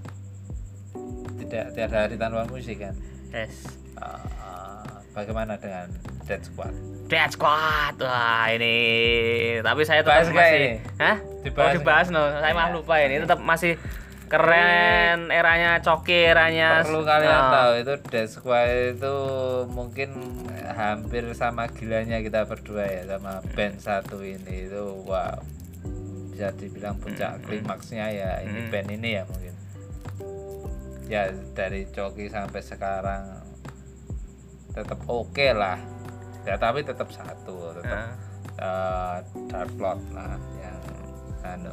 tidak 1.44 1.76
tiada 1.76 2.08
hari 2.08 2.16
tanpa 2.16 2.48
musik 2.48 2.80
kan 2.80 2.96
Yes. 3.28 3.76
Ah, 4.00 4.24
bagaimana 5.16 5.56
dengan 5.56 5.88
Dead 6.22 6.44
Squad 6.44 6.74
Dead 7.06 7.30
Squad. 7.30 7.96
Wah, 7.98 8.50
ini 8.50 8.76
tapi 9.62 9.82
saya 9.82 10.02
tetap 10.02 10.20
Bahas 10.20 10.28
masih 10.28 10.58
ini? 10.58 10.70
Hah? 10.98 11.16
Dibahas 11.40 11.70
oh, 11.70 11.72
dibahas 11.72 12.06
no. 12.10 12.22
Saya 12.34 12.50
malah 12.50 12.66
Iya. 12.66 12.76
lupa 12.76 12.94
ini 12.98 13.14
tetap 13.22 13.38
masih 13.40 13.72
keren 14.26 15.30
eranya 15.30 15.78
coki 15.78 16.26
eranya 16.26 16.82
perlu 16.82 17.00
kalian 17.00 17.40
Oh. 17.40 17.52
tahu 17.52 17.72
itu 17.78 17.94
Dead 18.10 18.26
Squad 18.26 18.68
itu 18.92 19.16
mungkin 19.70 20.10
hampir 20.68 21.22
sama 21.32 21.70
gilanya 21.70 22.18
kita 22.18 22.42
berdua 22.42 22.84
ya 22.84 23.02
sama 23.06 23.38
band 23.54 23.78
satu 23.78 24.20
ini 24.20 24.66
itu 24.66 24.82
wow 25.06 25.38
bisa 26.28 26.50
dibilang 26.52 26.98
puncak 26.98 27.38
klimaksnya 27.40 28.10
ya 28.10 28.30
ini 28.42 28.66
Hmm. 28.66 28.70
band 28.74 28.88
ini 28.90 29.08
ya 29.14 29.22
mungkin 29.24 29.54
ya 31.06 31.22
dari 31.54 31.86
Coki 31.86 32.26
sampai 32.26 32.60
sekarang 32.60 33.35
tetap 34.76 35.00
oke 35.08 35.46
lah. 35.50 35.80
Ya 36.44 36.54
tapi 36.54 36.84
tetap 36.84 37.08
satu 37.08 37.72
tetap 37.74 37.88
Nah. 37.88 38.12
eh, 38.56 39.16
Dark 39.48 39.72
Lord 39.74 40.04
lah 40.12 40.36
yang 40.56 40.78
anu. 41.42 41.72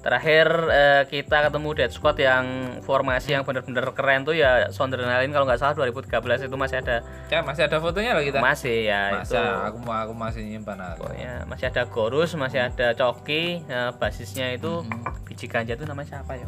Terakhir 0.00 0.46
eh, 0.68 1.02
kita 1.08 1.48
ketemu 1.48 1.68
Dead 1.72 1.88
Squad 1.88 2.20
yang 2.20 2.44
formasi 2.84 3.32
yang 3.32 3.40
benar-benar 3.40 3.88
keren 3.96 4.20
tuh 4.22 4.36
ya 4.36 4.68
Sondrenalin 4.68 5.32
kalau 5.32 5.48
nggak 5.48 5.56
salah 5.56 5.72
2013 5.80 6.44
itu 6.44 6.56
masih 6.60 6.84
ada. 6.84 7.00
Ya 7.32 7.40
masih 7.40 7.64
ada 7.64 7.80
fotonya 7.80 8.12
loh 8.12 8.20
kita. 8.20 8.36
Masih 8.36 8.84
ya 8.84 9.16
itu. 9.16 9.32
masa 9.32 9.64
aku 9.64 9.78
mau 9.80 9.96
aku 9.96 10.12
masih 10.12 10.44
nyimpan 10.44 10.76
aku. 10.92 11.08
Pokoknya 11.08 11.32
masih 11.48 11.66
ada 11.72 11.82
Gorus 11.88 12.30
masih 12.36 12.60
ada 12.60 12.92
Coki 12.92 13.64
eh, 13.64 13.90
basisnya 13.96 14.52
itu 14.52 14.84
Mm-hmm. 14.84 15.24
biji 15.24 15.46
ganja 15.48 15.72
itu 15.72 15.84
namanya 15.88 16.20
siapa 16.20 16.36
ya? 16.36 16.46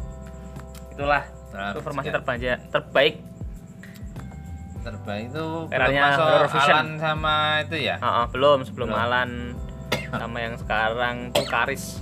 Itulah 0.93 1.23
Nah, 1.47 1.73
itu 1.73 1.79
formasi 1.81 2.05
biji 2.05 2.13
terbanyak 2.13 2.57
terbaik 2.69 3.15
terbaik 4.89 5.23
itu 5.27 5.47
Eranya. 5.67 6.15
Alan 6.47 6.87
sama 6.95 7.35
itu 7.61 7.77
ya 7.77 7.95
Ah, 7.97 8.23
ah, 8.23 8.25
belum 8.27 8.63
sebelum 8.63 8.89
Belum. 8.89 8.99
Alan 8.99 9.29
sama 10.07 10.37
yang 10.39 10.55
sekarang 10.55 11.15
tuh 11.29 11.43
Karis 11.43 11.99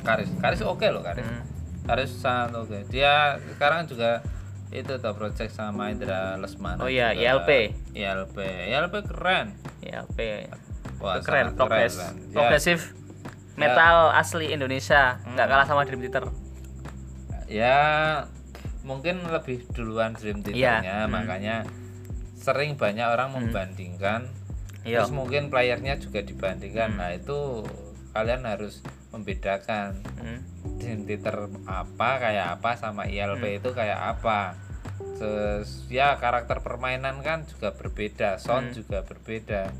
Karis 0.00 0.28
Karis 0.36 0.60
oke 0.60 0.84
loh 0.86 1.00
Karis 1.00 1.22
Hmm. 1.22 1.42
Karis 1.82 2.10
sangat 2.12 2.52
oke 2.52 2.78
dia 2.86 3.38
sekarang 3.48 3.84
juga 3.84 4.20
itu 4.68 4.92
tuh 4.92 5.12
project 5.12 5.50
sama 5.50 5.88
Indra 5.88 6.34
Lesmana 6.34 6.78
Oh 6.78 6.86
iya, 6.86 7.10
juga. 7.10 7.38
ILP. 7.38 7.50
ILP 7.94 8.36
ILP 8.66 8.94
keren 9.06 9.54
ya 9.80 10.02
P 10.04 10.50
Wah, 10.98 11.20
keren 11.20 11.54
progres 11.54 11.94
keren. 11.94 12.14
Ya, 12.26 12.34
progresif 12.34 12.78
metal 13.54 14.10
asli 14.12 14.50
Indonesia 14.50 15.16
nggak 15.24 15.46
kalah 15.46 15.64
sama 15.64 15.82
Dream 15.82 16.02
Theater 16.02 16.28
ya 17.46 17.78
mungkin 18.82 19.22
lebih 19.24 19.66
duluan 19.70 20.12
Dream. 20.12 20.42
Theater-nya 20.42 21.06
Hmm. 21.06 21.10
makanya 21.10 21.56
sering 22.46 22.78
banyak 22.78 23.02
orang 23.04 23.34
membandingkan 23.34 24.30
Iya. 24.86 25.02
terus 25.02 25.10
mungkin 25.10 25.50
playernya 25.50 25.98
juga 25.98 26.22
dibandingkan 26.22 26.94
Hmm. 26.94 26.98
nah 26.98 27.10
itu 27.10 27.66
kalian 28.14 28.46
harus 28.46 28.86
membedakan 29.10 29.98
Hmm. 30.16 30.40
Dream 30.78 31.02
Theater 31.04 31.50
apa 31.66 32.22
kayak 32.22 32.46
apa 32.54 32.70
sama 32.78 33.04
ILP 33.04 33.42
Hmm. 33.42 33.58
itu 33.58 33.70
kayak 33.74 33.98
apa 34.14 34.54
terus 35.18 35.88
ya 35.88 36.14
karakter 36.16 36.62
permainan 36.62 37.18
kan 37.20 37.42
juga 37.44 37.72
berbeda 37.72 38.38
sound 38.38 38.70
Hmm. 38.70 38.76
juga 38.76 39.02
berbeda 39.02 39.74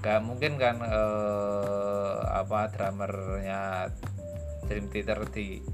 gak 0.00 0.20
mungkin 0.20 0.60
kan 0.60 0.84
eh, 0.84 2.14
apa 2.20 2.68
drummernya 2.68 3.88
Dream 4.64 4.86
Theater 4.88 5.24
di 5.26 5.64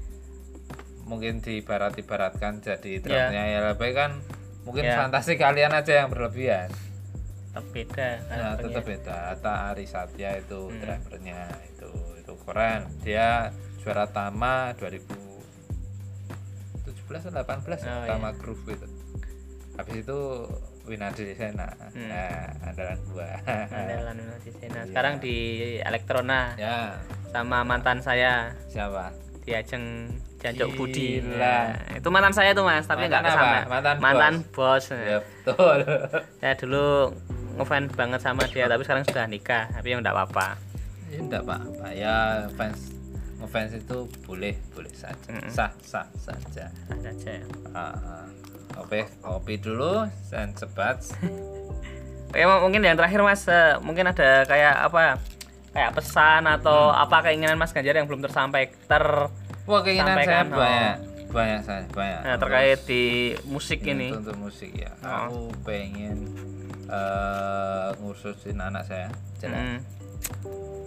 mungkin 1.03 1.43
di 1.43 1.59
barat 1.59 1.97
ibaratkan 1.97 2.63
jadi 2.63 3.03
drumnya 3.03 3.43
ILP 3.51 3.81
kan 3.91 4.15
mungkin 4.61 4.83
Ya. 4.83 4.95
fantasi 4.99 5.35
kalian 5.35 5.71
aja 5.71 5.93
yang 5.95 6.07
berlebihan 6.07 6.67
tetap 7.47 7.65
beda 7.67 8.07
ya 8.07 8.17
karakternya. 8.23 8.63
tetap 8.63 8.83
beda 8.85 9.15
Atta 9.31 9.53
Ari 9.67 9.85
Satya 9.85 10.29
itu 10.37 10.59
Hmm. 10.65 10.79
drivernya 10.79 11.39
itu 11.67 11.89
itu 12.15 12.33
keren 12.41 12.81
dia 13.01 13.29
juara 13.77 14.05
Tama 14.05 14.71
2017 14.75 17.27
atau 17.27 17.33
18 17.35 17.79
ya 17.81 17.93
Oh, 17.93 18.05
Tama 18.07 18.29
Groove 18.33 18.71
itu 18.71 18.87
habis 19.73 19.95
itu 19.97 20.19
Winadi 20.81 21.33
Sena 21.33 21.69
Hmm. 21.89 22.07
nah 22.07 22.45
andalan 22.63 22.99
dua 23.05 23.27
Andalan 23.43 24.15
Indonesia 24.17 24.51
Sena. 24.53 24.77
Iya. 24.77 24.87
sekarang 24.87 25.13
di 25.17 25.35
Elektrona 25.77 26.41
ya 26.55 26.95
sama 27.27 27.61
mantan 27.61 27.99
saya 27.99 28.55
siapa 28.65 29.11
di 29.41 29.57
Jancuk 30.41 30.73
Budi. 30.73 31.21
Nah, 31.21 31.69
itu 31.91 32.07
mantan 32.07 32.33
saya 32.33 32.51
tuh 32.51 32.61
mas 32.61 32.83
tapi 32.83 33.05
nggak 33.05 33.21
Mantan 33.21 33.31
ke 33.31 33.37
sana 33.37 33.57
apa? 33.61 33.91
Mantan 33.95 34.33
bos, 34.49 34.83
ya 34.89 35.21
betul 35.21 35.77
saya 36.41 36.53
dulu 36.55 37.13
ngefans 37.51 37.93
banget 37.93 38.19
sama 38.19 38.43
dia 38.45 38.65
tapi 38.65 38.81
sekarang 38.81 39.03
sudah 39.03 39.25
nikah 39.25 39.69
tapi 39.69 39.87
yang 39.87 40.01
nggak 40.01 40.11
apa-apa 40.11 40.57
ya 41.07 41.19
enggak 41.19 41.41
apa-apa 41.41 41.87
ya 41.91 42.15
fans 42.55 42.89
ngefans 43.37 43.71
itu 43.75 43.97
boleh 44.21 44.55
boleh 44.71 44.89
saja 44.91 45.19
Mm-mm. 45.27 45.45
sah 45.47 45.69
sah 45.79 46.07
saja 46.15 46.65
Sah 46.67 46.97
saja 46.97 47.33
Ah. 47.71 48.25
Oke, 48.77 49.03
kopi 49.19 49.55
dulu 49.55 50.07
dan 50.27 50.51
cepat. 50.51 51.03
Oke, 52.25 52.39
m- 52.39 52.61
mungkin 52.61 52.79
yang 52.81 52.95
terakhir 52.95 53.19
Mas, 53.19 53.43
eh, 53.45 53.75
mungkin 53.77 54.07
ada 54.07 54.43
kayak 54.43 54.75
apa? 54.81 55.19
Kayak 55.69 55.91
pesan 55.93 56.47
atau 56.49 56.87
Hmm. 56.87 57.03
apa 57.03 57.19
keinginan 57.21 57.55
Mas 57.55 57.71
Ganjar 57.71 57.91
yang 57.93 58.07
belum 58.07 58.19
tersampaikan 58.21 58.71
ter 58.81 59.03
Wah, 59.63 59.81
keinginan 59.81 60.15
Sampaikan, 60.15 60.27
saya 60.27 60.43
oh. 60.43 60.57
banyak. 60.57 60.95
Banyak 61.31 61.59
saya, 61.63 61.81
banyak. 61.87 62.21
nah, 62.21 62.35
terkait 62.35 62.79
di 62.83 63.03
musik 63.47 63.79
ini. 63.83 64.11
Untuk 64.11 64.35
musik 64.35 64.71
ya. 64.73 64.91
Oh. 64.99 65.09
Aku 65.27 65.39
pengen 65.63 66.27
eh 66.85 67.89
ngurusin 67.97 68.59
anak 68.59 68.83
saya. 68.83 69.07
Jelas. 69.39 69.63
Mm, 69.63 69.79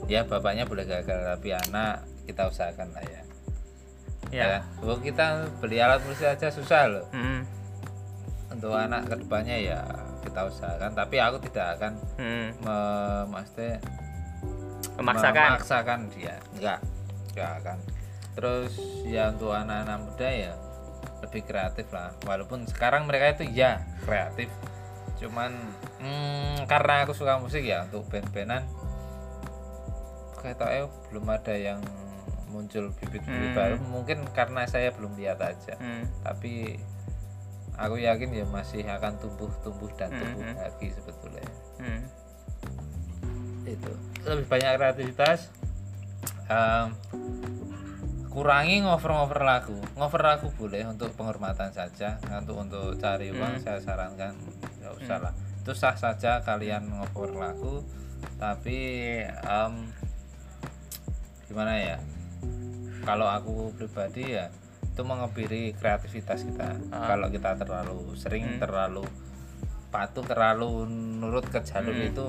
Ya, 0.05 0.21
bapaknya 0.21 0.69
boleh 0.69 0.85
gagal 0.85 1.17
tapi 1.25 1.49
anak 1.51 2.05
kita 2.29 2.45
usahakan 2.45 2.93
lah 2.93 3.05
ya. 3.09 3.21
ya. 4.29 4.61
Bu, 4.79 5.01
kita 5.01 5.49
beli 5.59 5.81
alat 5.81 6.05
musik 6.05 6.29
aja 6.29 6.53
susah 6.53 6.93
loh. 6.93 7.07
Mm, 7.11 7.41
Untuk 8.53 8.77
anak 8.77 9.09
ke 9.09 9.15
depannya 9.17 9.57
ya 9.57 9.81
kita 10.21 10.45
usahakan. 10.45 10.93
Tapi 10.93 11.17
aku 11.19 11.41
tidak 11.41 11.81
akan 11.81 11.93
mm, 12.21 12.49
me- 12.61 13.27
maksudnya 13.33 13.81
Memaksakan. 14.95 15.49
memaksakan 15.57 15.99
dia 16.13 16.37
enggak 16.55 16.79
enggak 17.33 17.51
akan 17.65 17.79
terus 18.35 18.75
ya 19.07 19.31
untuk 19.31 19.55
anak-anak 19.55 19.99
muda 20.03 20.29
ya 20.29 20.53
lebih 21.23 21.43
kreatif 21.47 21.87
lah 21.89 22.13
walaupun 22.27 22.67
sekarang 22.67 23.07
mereka 23.07 23.41
itu 23.41 23.55
ya 23.55 23.81
kreatif 24.05 24.51
cuman 25.17 25.55
hmm, 26.03 26.67
karena 26.67 27.07
aku 27.07 27.15
suka 27.15 27.39
musik 27.39 27.63
ya 27.63 27.87
untuk 27.87 28.05
band-bandan 28.11 28.67
kayak 30.43 30.59
tau 30.61 30.69
eh, 30.69 30.85
belum 31.09 31.25
ada 31.31 31.55
yang 31.57 31.81
muncul 32.53 32.93
bibit-bibit 33.01 33.51
Hmm. 33.51 33.57
baru 33.57 33.77
mungkin 33.81 34.19
karena 34.31 34.63
saya 34.69 34.93
belum 34.93 35.17
lihat 35.17 35.41
aja 35.41 35.75
Hmm. 35.81 36.05
tapi 36.23 36.77
aku 37.75 37.99
yakin 37.99 38.31
ya 38.31 38.47
masih 38.47 38.85
akan 38.85 39.19
tumbuh-tumbuh 39.19 39.91
dan 39.97 40.13
Hmm, 40.13 40.21
tumbuh 40.21 40.45
hmm. 40.45 40.57
lagi 40.61 40.89
sebetulnya 40.93 41.47
Hmm. 41.81 42.03
itu 43.65 43.91
lebih 44.27 44.47
banyak 44.51 44.71
kreativitas 44.77 45.49
Em, 46.45 46.93
kurangi 48.35 48.83
ngover-ngover 48.83 49.41
lagu. 49.47 49.79
Ngover 49.95 50.23
lagu 50.27 50.51
boleh 50.59 50.83
untuk 50.91 51.15
penghormatan 51.15 51.71
saja 51.71 52.19
untuk 52.35 52.59
untuk 52.59 52.99
cari 52.99 53.31
uang 53.31 53.63
saya 53.63 53.79
sarankan 53.79 54.35
nggak 54.83 54.95
usah 54.99 55.19
lah. 55.23 55.33
Itu 55.63 55.73
sah 55.73 55.95
saja 55.95 56.43
kalian 56.43 56.91
ngover 56.91 57.31
lagu 57.39 57.87
tapi 58.35 59.21
em, 59.23 59.73
gimana 61.47 61.79
ya 61.79 61.97
kalau 63.07 63.31
aku 63.31 63.71
pribadi 63.79 64.35
ya 64.35 64.51
itu 64.83 65.03
mengebiri 65.07 65.71
kreativitas 65.79 66.43
kita. 66.43 66.75
Kalau 66.91 67.31
kita 67.31 67.55
terlalu 67.55 68.19
sering 68.19 68.59
terlalu 68.59 69.07
patuh 69.95 70.27
terlalu 70.27 70.91
nurut 71.23 71.47
ke 71.47 71.63
jalur 71.63 71.95
itu 71.95 72.27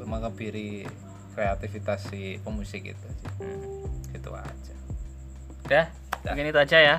mengebiri 0.00 0.88
kreativitas 1.36 2.08
si 2.08 2.40
pemusik 2.40 2.96
itu. 2.96 3.08
Sih. 3.36 3.76
gitu 4.16 4.32
aja 4.32 4.85
Udah, 5.66 5.84
mungkin 6.24 6.46
itu 6.46 6.58
aja 6.58 6.78
ya. 6.78 6.96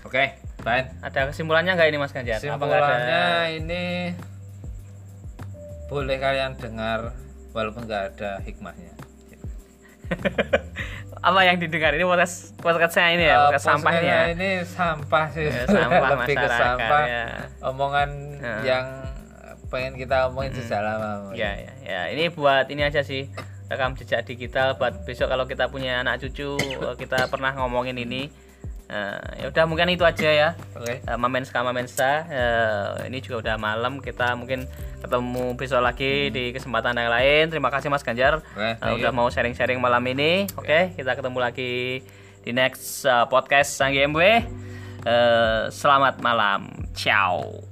oke 0.00 0.24
fine 0.60 0.86
Ada 1.00 1.28
kesimpulannya 1.28 1.72
nggak 1.72 1.88
ini 1.88 1.98
Mas 1.98 2.12
Ganjar? 2.12 2.36
Ada? 2.36 2.40
Kesimpulannya 2.42 3.24
ini 3.54 3.84
boleh 5.86 6.16
kalian 6.16 6.54
dengar 6.54 7.10
walaupun 7.50 7.82
nggak 7.82 8.02
ada 8.14 8.38
hikmahnya. 8.40 8.92
Apa 11.20 11.44
yang 11.44 11.60
didengar 11.60 11.92
ini 11.92 12.04
podcast 12.56 12.94
saya 12.94 13.12
ini 13.12 13.24
ya, 13.24 13.36
Eh, 13.36 13.40
podcast 13.52 13.64
sampah 13.66 13.92
ini 14.30 14.50
sampah 14.64 15.24
sih, 15.28 15.46
Ya, 15.46 15.64
sampah 15.64 16.08
lebih 16.16 16.34
ke 16.34 16.48
sampah. 16.48 17.02
ya. 17.04 17.24
Omongan 17.62 18.08
Ya. 18.40 18.54
yang 18.64 18.86
pengen 19.68 19.94
kita 19.94 20.26
omongin 20.26 20.50
sejak 20.52 20.80
lama. 20.80 21.30
Ya, 21.30 21.52
ya, 21.54 21.72
ya. 21.80 22.00
Ini 22.08 22.32
buat 22.32 22.66
ini 22.66 22.82
aja 22.82 23.00
sih 23.00 23.28
rekam 23.70 23.94
jejak 23.94 24.26
digital 24.26 24.74
buat 24.74 25.06
besok 25.06 25.30
kalau 25.30 25.46
kita 25.46 25.70
punya 25.70 26.02
anak 26.02 26.18
cucu 26.18 26.58
eh, 26.58 26.94
kita 26.98 27.30
pernah 27.30 27.54
ngomongin 27.54 27.94
ini. 27.94 28.26
Eh, 28.90 29.22
ya 29.38 29.46
udah 29.54 29.64
mungkin 29.70 29.94
itu 29.94 30.02
aja 30.02 30.26
ya. 30.26 30.48
Oke. 30.74 30.98
Eh, 30.98 31.16
Mamenska 31.16 31.62
Mamensa 31.62 32.26
eh, 32.26 33.06
ini 33.06 33.22
juga 33.22 33.46
udah 33.46 33.56
malam 33.56 34.02
kita 34.02 34.34
mungkin 34.34 34.66
ketemu 35.00 35.54
besok 35.54 35.80
lagi 35.80 36.34
di 36.34 36.50
kesempatan 36.50 36.98
yang 36.98 37.08
lain. 37.14 37.44
Terima 37.54 37.70
kasih 37.70 37.88
Mas 37.88 38.02
Ganjar. 38.02 38.42
Eh, 38.58 38.74
thank 38.82 38.98
udah 38.98 39.14
you. 39.14 39.16
mau 39.16 39.30
sharing-sharing 39.30 39.78
malam 39.78 40.02
ini. 40.10 40.50
Oke. 40.58 40.90
Kita 40.98 41.14
ketemu 41.14 41.38
lagi 41.38 42.02
di 42.42 42.50
next 42.50 43.06
eh, 43.06 43.24
podcast 43.30 43.78
Sang 43.78 43.94
GMW 43.94 44.42
Eh, 45.00 45.64
selamat 45.72 46.20
malam. 46.20 46.68
Ciao 46.92 47.69